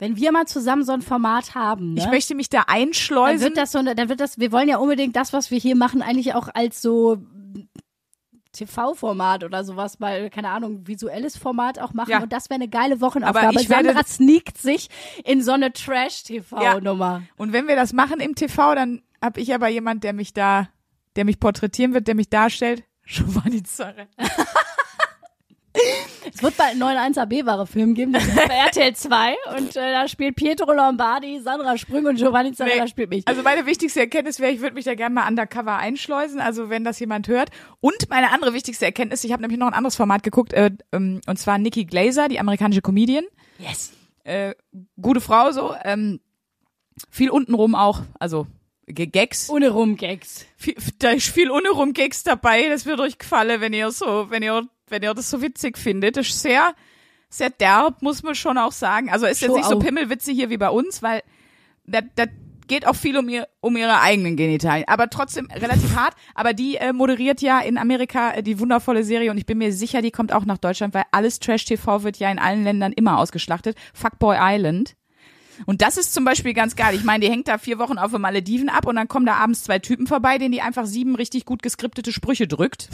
[0.00, 2.00] Wenn wir mal zusammen so ein Format haben, ne?
[2.00, 3.40] Ich möchte mich da dann einschleusen.
[3.40, 6.02] wird das so, dann wird das, wir wollen ja unbedingt das, was wir hier machen,
[6.02, 7.18] eigentlich auch als so
[8.52, 12.10] TV-Format oder sowas, mal, keine Ahnung, visuelles Format auch machen.
[12.10, 12.22] Ja.
[12.22, 13.48] Und das wäre eine geile Wochenaufgabe.
[13.48, 14.88] Aber ich werde- Sandra sneakt sich
[15.24, 17.22] in so eine Trash-TV-Nummer.
[17.36, 20.68] und wenn wir das machen im TV, dann habe ich aber jemand, der mich da,
[21.14, 22.84] der mich porträtieren wird, der mich darstellt.
[23.06, 24.08] Giovanni Zarre.
[26.32, 29.36] Es wird bald einen neuen 1AB-Ware-Film geben, das ist bei RTL 2.
[29.56, 32.90] Und äh, da spielt Pietro Lombardi, Sandra Sprüng und Giovanni Zarella Nee.
[32.90, 33.26] spielt mich.
[33.26, 36.84] Also meine wichtigste Erkenntnis wäre, ich würde mich da gerne mal undercover einschleusen, also wenn
[36.84, 37.50] das jemand hört.
[37.80, 41.20] Und meine andere wichtigste Erkenntnis, ich habe nämlich noch ein anderes Format geguckt, äh, ähm,
[41.26, 43.24] und zwar Nikki Glaser, die amerikanische Comedian.
[43.58, 43.92] Yes.
[44.24, 44.54] äh,
[45.00, 46.20] gute Frau so, ähm,
[47.10, 48.46] viel untenrum auch, also
[48.86, 49.48] Gags.
[49.50, 50.46] Ohne Rumgags.
[50.56, 54.42] Viel, da ist viel untenrum Gags dabei, das wird euch gefallen, wenn ihr so, wenn
[54.42, 56.16] ihr, wenn ihr das so witzig findet.
[56.16, 56.74] Das ist sehr,
[57.28, 59.10] sehr derb, muss man schon auch sagen.
[59.10, 59.78] Also ist jetzt nicht so.
[59.78, 61.22] Pimmelwitze hier wie bei uns, weil
[61.86, 62.28] das, das
[62.70, 66.14] geht auch viel um ihr, um ihre eigenen Genitalien, aber trotzdem relativ hart.
[66.34, 69.72] Aber die äh, moderiert ja in Amerika äh, die wundervolle Serie und ich bin mir
[69.72, 73.18] sicher, die kommt auch nach Deutschland, weil alles Trash-TV wird ja in allen Ländern immer
[73.18, 73.76] ausgeschlachtet.
[73.92, 74.94] Fuckboy Island.
[75.66, 76.94] Und das ist zum Beispiel ganz geil.
[76.94, 79.34] Ich meine, die hängt da vier Wochen auf den Malediven ab und dann kommen da
[79.34, 82.88] abends zwei Typen vorbei, denen die einfach sieben richtig gut geskriptete Sprüche drückt.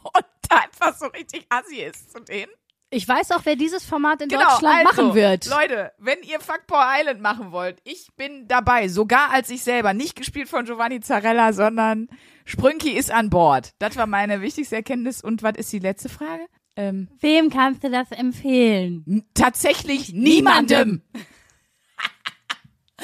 [0.04, 2.50] Und da einfach so richtig assi ist zu denen.
[2.92, 5.46] Ich weiß auch, wer dieses Format in Genau, Deutschland also, machen wird.
[5.46, 8.88] Leute, wenn ihr Fuckboy Island machen wollt, ich bin dabei.
[8.88, 9.94] Sogar als ich selber.
[9.94, 12.08] Nicht gespielt von Giovanni Zarella, sondern
[12.44, 13.70] Sprünki ist an Bord.
[13.78, 15.22] Das war meine wichtigste Erkenntnis.
[15.22, 16.44] Und was ist die letzte Frage?
[16.74, 19.04] Ähm, Wem kannst du das empfehlen?
[19.06, 21.02] n- tatsächlich niemandem.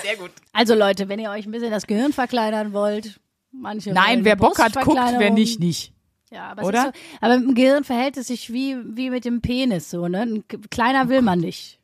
[0.03, 0.30] Sehr gut.
[0.53, 3.20] Also Leute, wenn ihr euch ein bisschen das Gehirn verkleinern wollt,
[3.53, 5.92] manche Nein, wer Bock hat, guckt, wer nicht, nicht.
[6.31, 6.83] Ja, aber, Oder?
[6.83, 10.22] So, aber im Gehirn verhält es sich wie, wie mit dem Penis so, ne?
[10.22, 11.79] Ein kleiner will man nicht.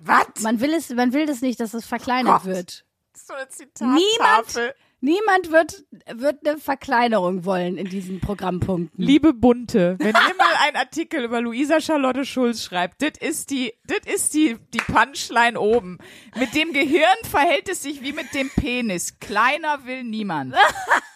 [0.00, 0.40] Was?
[0.42, 2.46] Man will es, man will das nicht, dass es verkleinert Gott.
[2.46, 2.84] wird.
[3.14, 4.74] So eine Zitattafel.
[5.00, 5.84] Niemand wird,
[6.14, 9.04] wird eine Verkleinerung wollen in diesen Programmpunkten.
[9.04, 13.74] Liebe Bunte, wenn ihr mal einen Artikel über Luisa Charlotte Schulz schreibt, das ist die,
[13.86, 15.98] das ist die, die Punchline oben.
[16.36, 19.18] Mit dem Gehirn verhält es sich wie mit dem Penis.
[19.20, 20.54] Kleiner will niemand.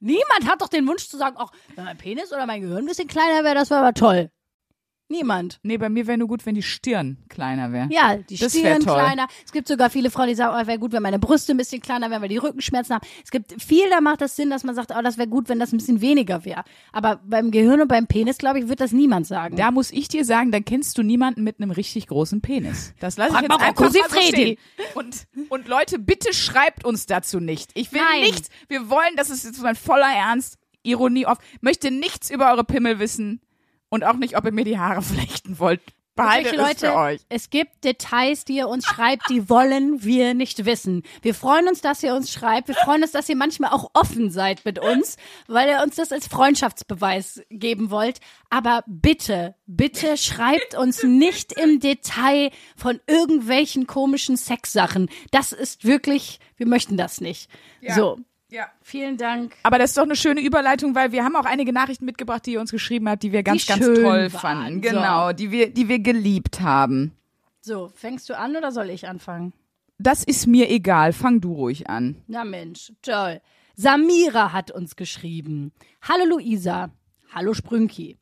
[0.00, 2.86] Niemand hat doch den Wunsch zu sagen, ach, wenn mein Penis oder mein Gehirn ein
[2.86, 4.30] bisschen kleiner wäre, das wäre aber toll.
[5.10, 5.58] Niemand.
[5.64, 7.88] Nee, bei mir wäre nur gut, wenn die Stirn kleiner wäre.
[7.90, 9.26] Ja, die Das Stirn kleiner.
[9.44, 11.82] Es gibt sogar viele Frauen, die sagen, oh, wäre gut, wenn meine Brüste ein bisschen
[11.82, 13.04] kleiner wären, weil die Rückenschmerzen haben.
[13.24, 15.58] Es gibt viel, da macht das Sinn, dass man sagt, oh, das wäre gut, wenn
[15.58, 16.62] das ein bisschen weniger wäre.
[16.92, 19.56] Aber beim Gehirn und beim Penis, glaube ich, wird das niemand sagen.
[19.56, 22.94] Da muss ich dir sagen, dann kennst du niemanden mit einem richtig großen Penis.
[23.00, 24.58] Das lasse ich jetzt einfach mal so stehen.
[24.94, 27.72] Und, und Leute, bitte schreibt uns dazu nicht.
[27.74, 28.20] Ich will Nein.
[28.20, 28.48] nichts.
[28.68, 31.38] Wir wollen, das ist jetzt mein voller Ernst, Ironie auf.
[31.60, 33.40] Möchte nichts über eure Pimmel wissen
[33.90, 35.80] und auch nicht, ob ihr mir die Haare flechten wollt.
[36.16, 37.20] Behaltet es für euch.
[37.28, 41.02] es gibt Details, die ihr uns schreibt, die wollen wir nicht wissen.
[41.22, 42.68] Wir freuen uns, dass ihr uns schreibt.
[42.68, 45.16] Wir freuen uns, dass ihr manchmal auch offen seid mit uns,
[45.46, 48.20] weil ihr uns das als Freundschaftsbeweis geben wollt.
[48.50, 55.08] Aber bitte, bitte schreibt uns nicht im Detail von irgendwelchen komischen Sexsachen.
[55.30, 57.48] Das ist wirklich, wir möchten das nicht.
[57.80, 57.94] Ja.
[57.94, 58.18] So,
[58.50, 58.68] Ja.
[58.82, 59.54] vielen Dank.
[59.62, 62.52] Aber das ist doch eine schöne Überleitung, weil wir haben auch einige Nachrichten mitgebracht, die
[62.52, 64.30] ihr uns geschrieben habt, die wir ganz, ganz schön toll waren.
[64.30, 64.82] fanden.
[64.82, 64.90] So.
[64.90, 67.12] Genau, die wir, die wir geliebt haben.
[67.60, 69.52] So, fängst du an oder soll ich anfangen?
[69.98, 71.12] Das ist mir egal.
[71.12, 72.16] Fang du ruhig an.
[72.26, 73.40] Na Mensch, toll.
[73.76, 75.72] Samira hat uns geschrieben.
[76.02, 76.90] Hallo Luisa.
[77.32, 78.16] Hallo Sprünki.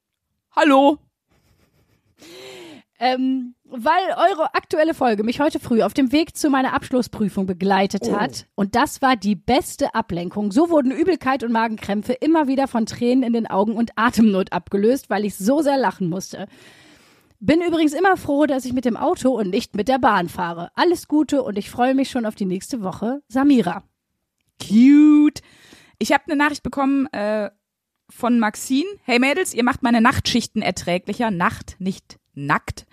[0.55, 0.99] Hallo.
[3.01, 8.11] Ähm, weil eure aktuelle Folge mich heute früh auf dem Weg zu meiner Abschlussprüfung begleitet
[8.11, 8.47] hat.
[8.57, 10.51] Und das war die beste Ablenkung.
[10.51, 15.11] So wurden Übelkeit und Magenkrämpfe immer wieder von Tränen in den Augen und Atemnot abgelöst,
[15.11, 16.49] weil ich so sehr lachen musste.
[17.41, 20.71] Bin übrigens immer froh, dass ich mit dem Auto und nicht mit der Bahn fahre.
[20.75, 23.23] Alles Gute und ich freue mich schon auf die nächste Woche.
[23.29, 23.85] Samira.
[24.61, 25.41] Cute.
[26.01, 27.51] Ich habe eine Nachricht bekommen äh,
[28.11, 28.89] von Maxine.
[29.05, 31.31] Hey Mädels, ihr macht meine Nachtschichten erträglicher.
[31.31, 32.87] Nacht, nicht nackt.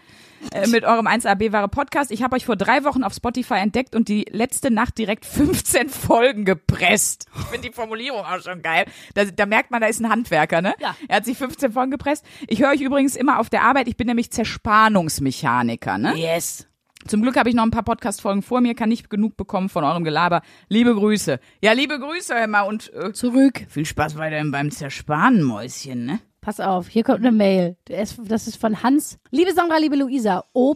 [0.51, 2.11] Äh, mit eurem 1AB wahre Podcast.
[2.11, 5.89] Ich habe euch vor drei Wochen auf Spotify entdeckt und die letzte Nacht direkt 15
[5.89, 7.25] Folgen gepresst.
[7.35, 8.85] Ich finde die Formulierung auch schon geil.
[9.15, 10.75] Da, da merkt man, da ist ein Handwerker, ne?
[10.79, 10.95] Ja.
[11.07, 12.25] Er hat sich 15 Folgen gepresst.
[12.47, 13.87] Ich höre euch übrigens immer auf der Arbeit.
[13.87, 16.15] Ich bin nämlich Zerspannungsmechaniker, ne?
[16.15, 16.67] Yes.
[17.07, 19.83] Zum Glück habe ich noch ein paar Podcast-Folgen vor mir, kann nicht genug bekommen von
[19.83, 20.41] eurem Gelaber.
[20.69, 21.39] Liebe Grüße.
[21.61, 23.63] Ja, liebe Grüße, Emma, und äh, Zurück.
[23.69, 26.19] viel Spaß weiterhin beim Zerspanen, Mäuschen, ne?
[26.45, 27.75] Pass auf, hier kommt eine Mail.
[27.85, 29.17] Das ist von Hans.
[29.31, 30.75] Liebe Sandra, liebe Luisa, O.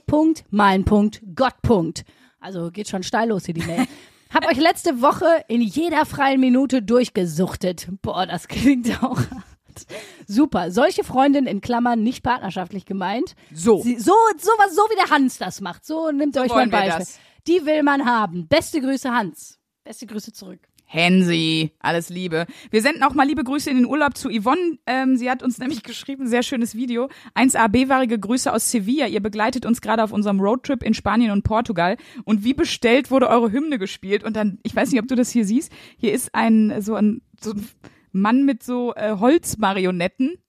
[0.49, 1.61] Mein Punkt, Gott.
[1.61, 2.05] Punkt.
[2.39, 3.86] Also geht schon steil los hier die Mail.
[4.34, 7.88] Hab euch letzte Woche in jeder freien Minute durchgesuchtet.
[8.01, 9.86] Boah, das klingt auch hart.
[10.26, 10.72] Super.
[10.72, 13.36] Solche Freundin in Klammern nicht partnerschaftlich gemeint.
[13.53, 13.84] So.
[13.84, 15.86] Sie, so, sowas, so wie der Hans das macht.
[15.86, 17.15] So nimmt euch wollen mein wir Beispiel.
[17.45, 18.47] Die will man haben.
[18.47, 19.59] Beste Grüße, Hans.
[19.84, 20.61] Beste Grüße zurück.
[20.92, 22.48] Hensi, alles Liebe.
[22.72, 24.80] Wir senden auch mal liebe Grüße in den Urlaub zu Yvonne.
[24.88, 27.10] Ähm, sie hat uns nämlich geschrieben, sehr schönes Video.
[27.36, 29.06] 1AB-warige Grüße aus Sevilla.
[29.06, 31.96] Ihr begleitet uns gerade auf unserem Roadtrip in Spanien und Portugal.
[32.26, 34.24] Und wie bestellt wurde eure Hymne gespielt.
[34.24, 37.22] Und dann, ich weiß nicht, ob du das hier siehst, hier ist ein, so ein,
[37.40, 37.68] so ein
[38.12, 40.40] Mann mit so äh, Holzmarionetten.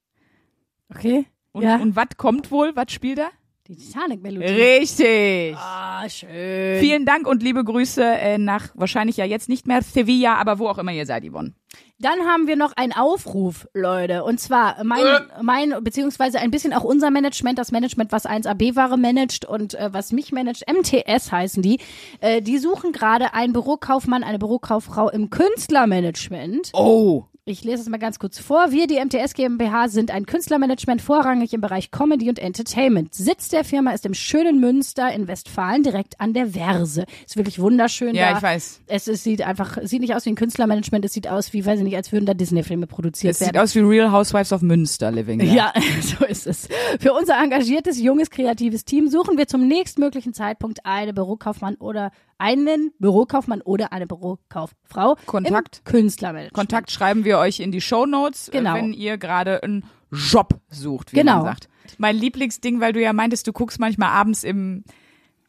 [0.89, 1.27] Okay?
[1.53, 1.77] Und, ja.
[1.77, 2.75] und was kommt wohl?
[2.77, 3.31] Was spielt er?
[3.71, 4.47] Die Titanic-Melodie.
[4.47, 5.57] Richtig.
[5.57, 6.81] Ah, schön.
[6.81, 10.67] Vielen Dank und liebe Grüße äh, nach wahrscheinlich ja jetzt nicht mehr Sevilla, aber wo
[10.67, 11.55] auch immer ihr seid, Yvonne.
[12.01, 14.25] Dann haben wir noch einen Aufruf, Leute.
[14.25, 15.05] Und zwar mein,
[15.43, 20.11] mein beziehungsweise ein bisschen auch unser Management, das Management, was 1AB-Ware managt und äh, was
[20.11, 21.79] mich managt, MTS heißen die.
[22.21, 26.71] Äh, die suchen gerade einen Bürokaufmann, eine Bürokauffrau im Künstlermanagement.
[26.73, 27.27] Oh.
[27.47, 28.71] Ich lese es mal ganz kurz vor.
[28.71, 33.15] Wir, die MTS GmbH, sind ein Künstlermanagement vorrangig im Bereich Comedy und Entertainment.
[33.15, 37.07] Sitz der Firma ist im schönen Münster in Westfalen, direkt an der Verse.
[37.27, 38.37] Ist wirklich wunderschön Ja, da.
[38.37, 38.83] ich weiß.
[38.87, 41.65] Es, es sieht einfach, es sieht nicht aus wie ein Künstlermanagement, es sieht aus wie,
[41.65, 43.53] weiß ich nicht, als würden da Disney-Filme produziert Es werden.
[43.55, 45.41] sieht aus wie Real Housewives of Münster Living.
[45.41, 45.73] Ja,
[46.03, 46.69] so ist es.
[47.01, 52.93] Für unser engagiertes, junges, kreatives Team suchen wir zum nächstmöglichen Zeitpunkt eine Bürokaufmann oder einen
[52.99, 55.85] Bürokaufmann oder eine Bürokauffrau Kontakt.
[55.85, 56.55] Künstlermanagement.
[56.55, 58.75] Kontakt schreiben wir euch in die Show Notes, Genau.
[58.75, 61.37] wenn ihr gerade einen Job sucht, wie Genau.
[61.37, 61.69] man sagt.
[61.99, 64.85] Mein Lieblingsding, weil du ja meintest, du guckst manchmal abends im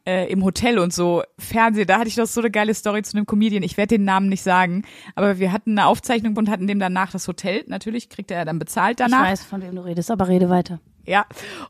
[0.04, 1.86] äh, im Hotel und so Fernsehen.
[1.86, 3.62] Da hatte ich doch so eine geile Story zu einem Comedian.
[3.62, 4.82] Ich werde den Namen nicht sagen,
[5.14, 7.64] aber wir hatten eine Aufzeichnung und hatten dem danach das Hotel.
[7.68, 9.22] Natürlich kriegt er ja dann bezahlt Ich danach.
[9.26, 10.80] weiß, von wem du redest, aber rede weiter.
[11.06, 11.26] Ja.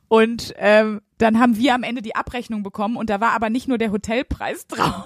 [0.07, 3.67] Und ähm, dann haben wir am Ende die Abrechnung bekommen und da war aber nicht
[3.67, 5.05] nur der Hotelpreis drauf,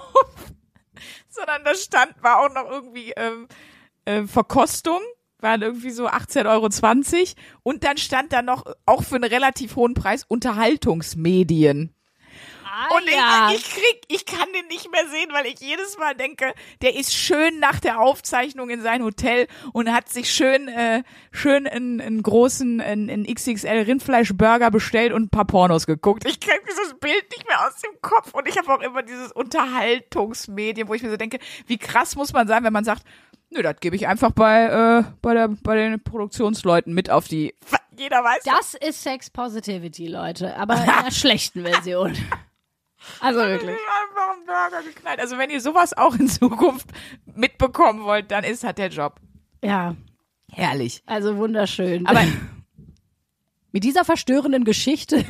[1.28, 3.48] sondern da stand, war auch noch irgendwie ähm,
[4.04, 5.00] äh, Verkostung,
[5.38, 9.94] waren irgendwie so 18,20 Euro und dann stand da noch, auch für einen relativ hohen
[9.94, 11.95] Preis, Unterhaltungsmedien.
[12.94, 13.50] Und ich, ja.
[13.54, 16.52] ich krieg, ich kann den nicht mehr sehen, weil ich jedes Mal denke,
[16.82, 21.66] der ist schön nach der Aufzeichnung in sein Hotel und hat sich schön, äh, schön
[21.66, 26.24] einen, einen großen, einen, einen XXL Rindfleischburger bestellt und ein paar Pornos geguckt.
[26.26, 29.32] Ich krieg dieses Bild nicht mehr aus dem Kopf und ich habe auch immer dieses
[29.32, 33.02] Unterhaltungsmedien, wo ich mir so denke, wie krass muss man sein, wenn man sagt,
[33.50, 37.54] nö, das gebe ich einfach bei, äh, bei der, bei den Produktionsleuten mit auf die,
[37.98, 42.14] jeder weiß Das ist Sex Positivity, Leute, aber in einer schlechten Version.
[43.20, 43.70] Also wirklich.
[43.70, 45.20] einfach einen Burger geknallt.
[45.20, 46.88] Also wenn ihr sowas auch in Zukunft
[47.34, 49.16] mitbekommen wollt, dann ist halt der Job.
[49.62, 49.94] Ja,
[50.52, 51.02] Herrlich.
[51.06, 52.06] also wunderschön.
[52.06, 52.22] Aber
[53.72, 55.24] mit dieser verstörenden Geschichte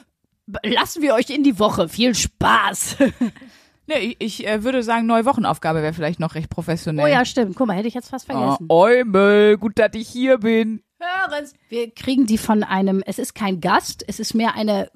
[0.62, 1.88] lassen wir euch in die Woche.
[1.88, 2.96] Viel Spaß.
[3.86, 7.04] ne, ich, ich äh, würde sagen, neue Wochenaufgabe wäre vielleicht noch recht professionell.
[7.04, 7.56] Oh ja, stimmt.
[7.56, 8.66] Guck mal, hätte ich jetzt fast Oh, vergessen.
[8.68, 10.82] Eumel, gut, dass ich hier bin.
[10.98, 11.52] Hören's.
[11.68, 14.90] Wir kriegen die von einem, es ist kein Gast, es ist mehr eine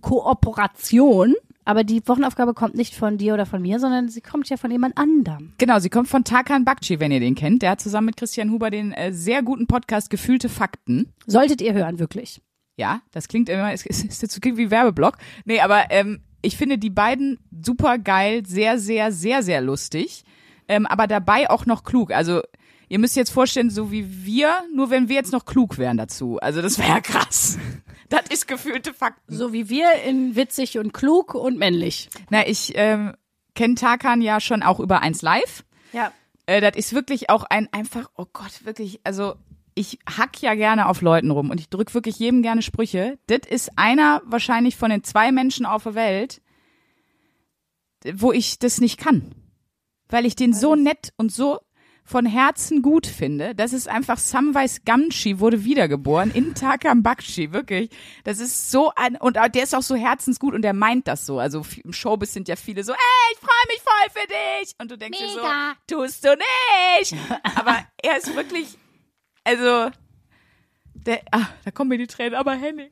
[0.00, 1.34] Kooperation.
[1.70, 4.72] Aber die Wochenaufgabe kommt nicht von dir oder von mir, sondern sie kommt ja von
[4.72, 5.52] jemand anderem.
[5.58, 7.62] Genau, sie kommt von Tarkan Bakci, wenn ihr den kennt.
[7.62, 11.12] Der hat zusammen mit Christian Huber den äh, sehr guten Podcast Gefühlte Fakten.
[11.28, 12.42] Solltet ihr hören, wirklich.
[12.76, 15.18] Ja, das klingt immer, es ist, ist jetzt klingt wie Werbeblock.
[15.44, 20.24] Nee, aber ähm, ich finde die beiden super geil, sehr, sehr, sehr, sehr lustig.
[20.66, 22.10] Ähm, aber dabei auch noch klug.
[22.10, 22.42] Also
[22.90, 26.38] ihr müsst jetzt vorstellen, so wie wir, nur wenn wir jetzt noch klug wären dazu.
[26.40, 27.56] Also das wäre ja krass.
[28.10, 29.32] Das ist gefühlte Fakten.
[29.32, 32.10] So wie wir in witzig und klug und männlich.
[32.28, 33.14] Na, ich ähm,
[33.54, 35.64] kenne Tarkan ja schon auch über eins Live.
[35.92, 36.10] Ja.
[36.46, 39.36] Äh, das ist wirklich auch ein einfach, oh Gott, wirklich, also
[39.76, 43.16] ich hack ja gerne auf Leuten rum und ich drück wirklich jedem gerne Sprüche.
[43.28, 46.42] Das ist einer wahrscheinlich von den zwei Menschen auf der Welt,
[48.14, 49.36] wo ich das nicht kann.
[50.08, 51.60] Weil ich den so nett und so
[52.10, 53.54] von Herzen gut finde.
[53.54, 57.90] Das ist einfach Samwise Gamgee wurde wiedergeboren in Takam Bakshi, wirklich.
[58.24, 61.38] Das ist so ein, und der ist auch so herzensgut und der meint das so.
[61.38, 62.98] Also im Showbiz sind ja viele so, ey,
[63.32, 64.74] ich freue mich voll für dich.
[64.78, 65.76] Und du denkst dir Mega.
[65.88, 67.14] so, tust du nicht.
[67.56, 68.76] Aber er ist wirklich,
[69.44, 69.90] also,
[70.94, 72.90] der, ah, da kommen mir die Tränen, aber Henning.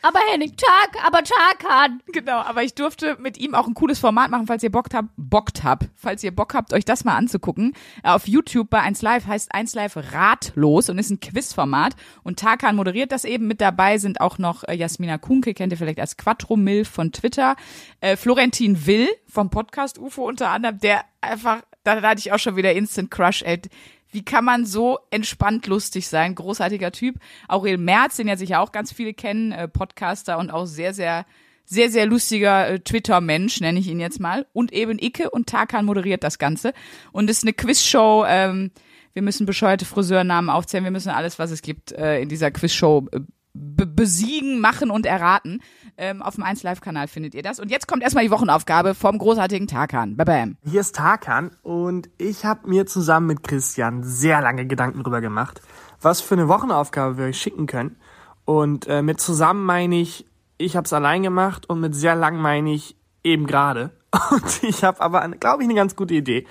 [0.00, 2.00] Aber Henning, Tag, aber Tarkan.
[2.12, 5.08] Genau, aber ich durfte mit ihm auch ein cooles Format machen, falls ihr Bock habt,
[5.16, 7.74] bockt habt, falls ihr Bock habt, euch das mal anzugucken.
[8.04, 12.38] Äh, Auf YouTube bei 1 Live heißt 1 Live ratlos und ist ein Quizformat und
[12.38, 13.48] Tarkan moderiert das eben.
[13.48, 17.10] Mit dabei sind auch noch äh, Jasmina Kunke, kennt ihr vielleicht als Quattro Mil von
[17.10, 17.56] Twitter,
[18.00, 22.38] äh, Florentin Will vom Podcast UFO unter anderem, der einfach, da, da hatte ich auch
[22.38, 23.62] schon wieder Instant Crush, ey.
[24.10, 26.34] Wie kann man so entspannt lustig sein?
[26.34, 27.16] Großartiger Typ.
[27.46, 31.26] Aurel Merz, den ja sicher auch ganz viele kennen, äh, Podcaster und auch sehr, sehr,
[31.64, 34.46] sehr, sehr lustiger äh, Twitter-Mensch, nenne ich ihn jetzt mal.
[34.52, 36.72] Und eben Icke und Tarkan moderiert das Ganze.
[37.12, 38.24] Und es ist eine Quizshow.
[38.26, 38.70] Ähm,
[39.12, 40.84] wir müssen bescheuerte Friseurnamen aufzählen.
[40.84, 43.20] Wir müssen alles, was es gibt, äh, in dieser Quizshow äh,
[43.52, 45.60] be besiegen, machen und erraten.
[46.00, 47.58] Ähm, auf dem 1 Live-Kanal findet ihr das.
[47.58, 50.16] Und jetzt kommt erstmal die Wochenaufgabe vom großartigen Tarkan.
[50.16, 50.56] Bam, bam.
[50.64, 55.60] Hier ist Tarkan und ich habe mir zusammen mit Christian sehr lange Gedanken drüber gemacht,
[56.00, 57.96] was für eine Wochenaufgabe wir euch schicken können.
[58.44, 60.24] Und äh, mit zusammen meine ich,
[60.56, 63.90] ich habe es allein gemacht und mit sehr lang meine ich eben gerade.
[64.30, 66.46] Und ich habe aber, glaube ich, eine ganz gute Idee.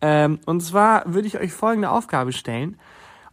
[0.00, 2.78] Ähm, und zwar würde ich euch folgende Aufgabe stellen.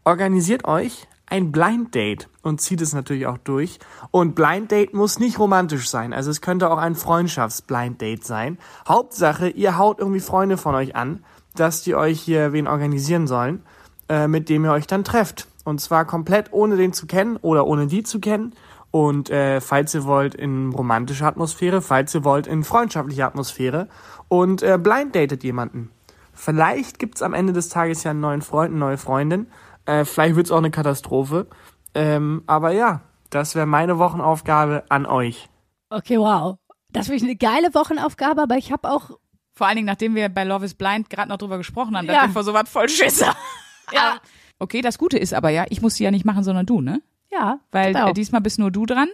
[0.04, 3.80] Organisiert euch ein Blind Date und zieht es natürlich auch durch.
[4.12, 6.14] Und Blind Date muss nicht romantisch sein.
[6.14, 8.58] Also es könnte auch ein Freundschafts-Blind Date sein.
[8.88, 11.24] Hauptsache, ihr haut irgendwie Freunde von euch an,
[11.56, 13.64] dass die euch hier wen organisieren sollen,
[14.08, 15.48] äh, mit dem ihr euch dann trefft.
[15.64, 18.54] Und zwar komplett ohne den zu kennen oder ohne die zu kennen.
[18.92, 23.88] Und äh, falls ihr wollt in romantischer Atmosphäre, falls ihr wollt in freundschaftlicher Atmosphäre
[24.30, 25.92] und äh, blind datet jemanden.
[26.34, 29.48] Vielleicht gibt's am Ende des Tages ja einen neuen Freund, eine neue Freundin.
[29.90, 31.48] Äh, vielleicht wird's auch eine Katastrophe.
[31.96, 35.50] Ähm, aber ja, das wäre meine Wochenaufgabe an euch.
[35.90, 36.58] Okay, wow.
[36.92, 39.12] Das finde ich eine geile Wochenaufgabe, aber ich habe auch,
[39.56, 42.14] Vor allen Dingen, nachdem wir bei Love is Blind gerade noch drüber gesprochen haben, Ja.
[42.14, 43.26] dass wir vor sowas voll Schisse.
[43.94, 44.20] ja,
[44.60, 47.02] Okay, das Gute ist aber ja, ich muss sie ja nicht machen, sondern du, ne?
[47.32, 48.10] ja, Weil genau.
[48.10, 49.08] äh, diesmal bist nur du dran.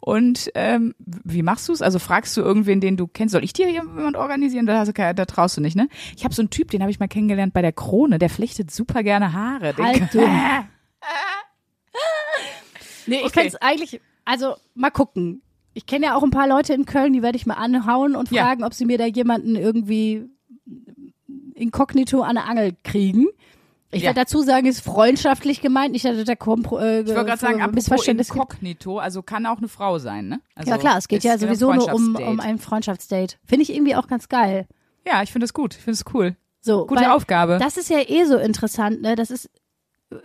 [0.00, 1.82] Und ähm, wie machst du's?
[1.82, 3.32] Also fragst du irgendwen, den du kennst?
[3.32, 4.64] Soll ich dir jemand organisieren?
[4.66, 5.88] Da, hast du, keine- da traust du nicht, ne?
[6.16, 8.18] Ich habe so einen Typ, den habe ich mal kennengelernt bei der Krone.
[8.18, 9.74] Der flechtet super gerne Haare.
[9.74, 10.20] Den Halt du.
[13.06, 13.40] nee, ich Okay.
[13.40, 15.42] find's eigentlich, also mal gucken.
[15.74, 18.30] Ich kenne ja auch ein paar Leute in Köln, die werde ich mal anhauen und
[18.30, 18.44] Ja.
[18.44, 20.28] fragen, ob sie mir da jemanden irgendwie
[21.54, 23.26] inkognito an der Angel kriegen.
[23.90, 24.08] Ich Ja.
[24.08, 27.54] werde dazu sagen, ist freundschaftlich gemeint, nicht, dass da Kompro äh, Ich wollte gerade sagen,
[27.60, 30.40] apropos Missverständnis inkognito, also kann auch eine Frau sein, ne?
[30.54, 33.36] Also Ja klar, es geht ja sowieso nur um, um ein Freundschaftsdate.
[33.46, 34.66] Finde ich irgendwie auch ganz geil.
[35.06, 35.74] Ja, ich finde es gut.
[35.74, 36.36] Ich finde es cool.
[36.60, 37.56] So, Gute Aufgabe.
[37.58, 39.14] Das ist ja eh so interessant, ne?
[39.16, 39.48] Das ist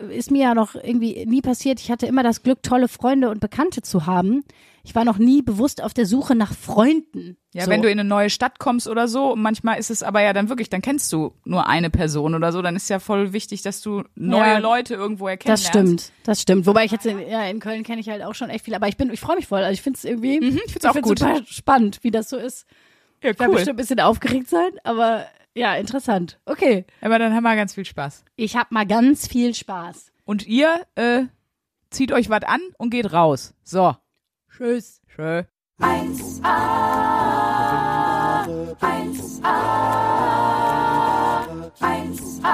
[0.10, 1.80] ist mir ja noch irgendwie nie passiert.
[1.82, 4.44] Ich hatte immer das Glück, tolle Freunde und Bekannte zu haben.
[4.86, 7.38] Ich war noch nie bewusst auf der Suche nach Freunden.
[7.54, 7.70] Ja, so.
[7.72, 10.50] wenn du in eine neue Stadt kommst oder so, manchmal ist es aber ja dann
[10.50, 13.82] wirklich, dann kennst du nur eine Person oder so, dann ist ja voll wichtig, dass
[13.82, 15.68] du neue Ja, Leute irgendwo Das erkennst.
[15.68, 16.66] stimmt, das stimmt.
[16.66, 18.88] Wobei ich jetzt in, ja, in Köln kenne ich halt auch schon echt viel, aber
[18.90, 19.60] ich bin, ich freue mich voll.
[19.64, 21.20] Also ich finde es irgendwie, Mhm, ich find's auch gut.
[21.20, 22.66] super spannend, wie das so ist.
[23.22, 23.56] Ja, Ich werde cool.
[23.56, 25.26] bestimmt ein bisschen aufgeregt sein, aber
[25.56, 26.40] ja, interessant.
[26.46, 28.24] Okay, Aber dann haben wir ganz viel Spaß.
[28.36, 30.12] ich habe mal ganz viel Spaß.
[30.26, 31.24] Und ihr äh,
[31.90, 33.54] zieht euch was an und geht raus.
[33.64, 33.96] So.
[34.56, 35.02] Tschüss.
[35.08, 35.46] Schön.
[35.80, 36.44] 1a,
[38.80, 39.58] 1a,
[41.80, 42.54] 1a,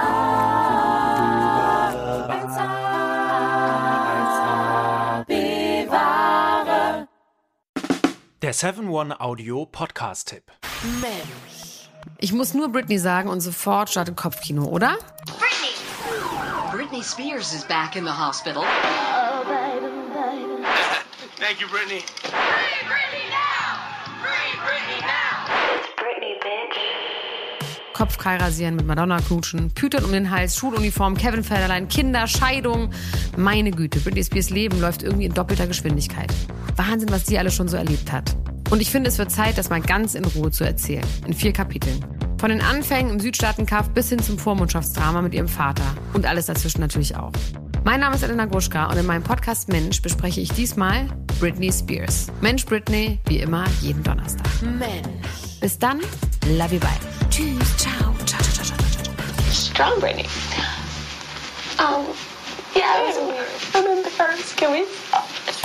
[4.29, 7.07] 1a, bewahre.
[8.41, 10.43] Der 7-One-Audio-Podcast-Tipp.
[11.01, 11.68] Mensch.
[12.21, 14.97] Ich muss nur Britney sagen und sofort startet Kopfkino, oder?
[15.25, 15.71] Britney!
[16.69, 18.63] Britney Spears is back in the hospital.
[21.39, 22.03] Thank you, Brittany.
[27.93, 32.91] Kopfkei rasieren, mit Madonna knutschen, Pütern um den Hals, Schuluniform, Kevin Federlein, Kinder, Scheidung.
[33.37, 36.33] Meine Güte, Britney Spears Leben läuft irgendwie in doppelter Geschwindigkeit.
[36.75, 38.35] Wahnsinn, was die alle schon so erlebt hat.
[38.69, 41.05] Und ich finde, es wird Zeit, das mal ganz in Ruhe zu erzählen.
[41.25, 42.05] In vier Kapiteln.
[42.39, 45.83] Von den Anfängen im Südstaatenkampf bis hin zum Vormundschaftsdrama mit ihrem Vater.
[46.13, 47.31] Und alles dazwischen natürlich auch.
[47.83, 51.07] Mein Name ist Elena Gruschka und in meinem Podcast Mensch bespreche ich diesmal
[51.39, 52.27] Britney Spears.
[52.41, 54.45] Mensch Britney, wie immer, jeden Donnerstag.
[54.61, 55.59] Mensch.
[55.59, 55.99] Bis dann,
[56.57, 56.89] love you, bye.
[57.29, 59.09] Tschüss, ciao, ciao, ciao, ciao, ciao, ciao.
[59.51, 60.25] strong Britney.
[61.79, 62.05] Um,
[62.75, 63.15] yeah, it
[63.73, 65.58] was the first, can we?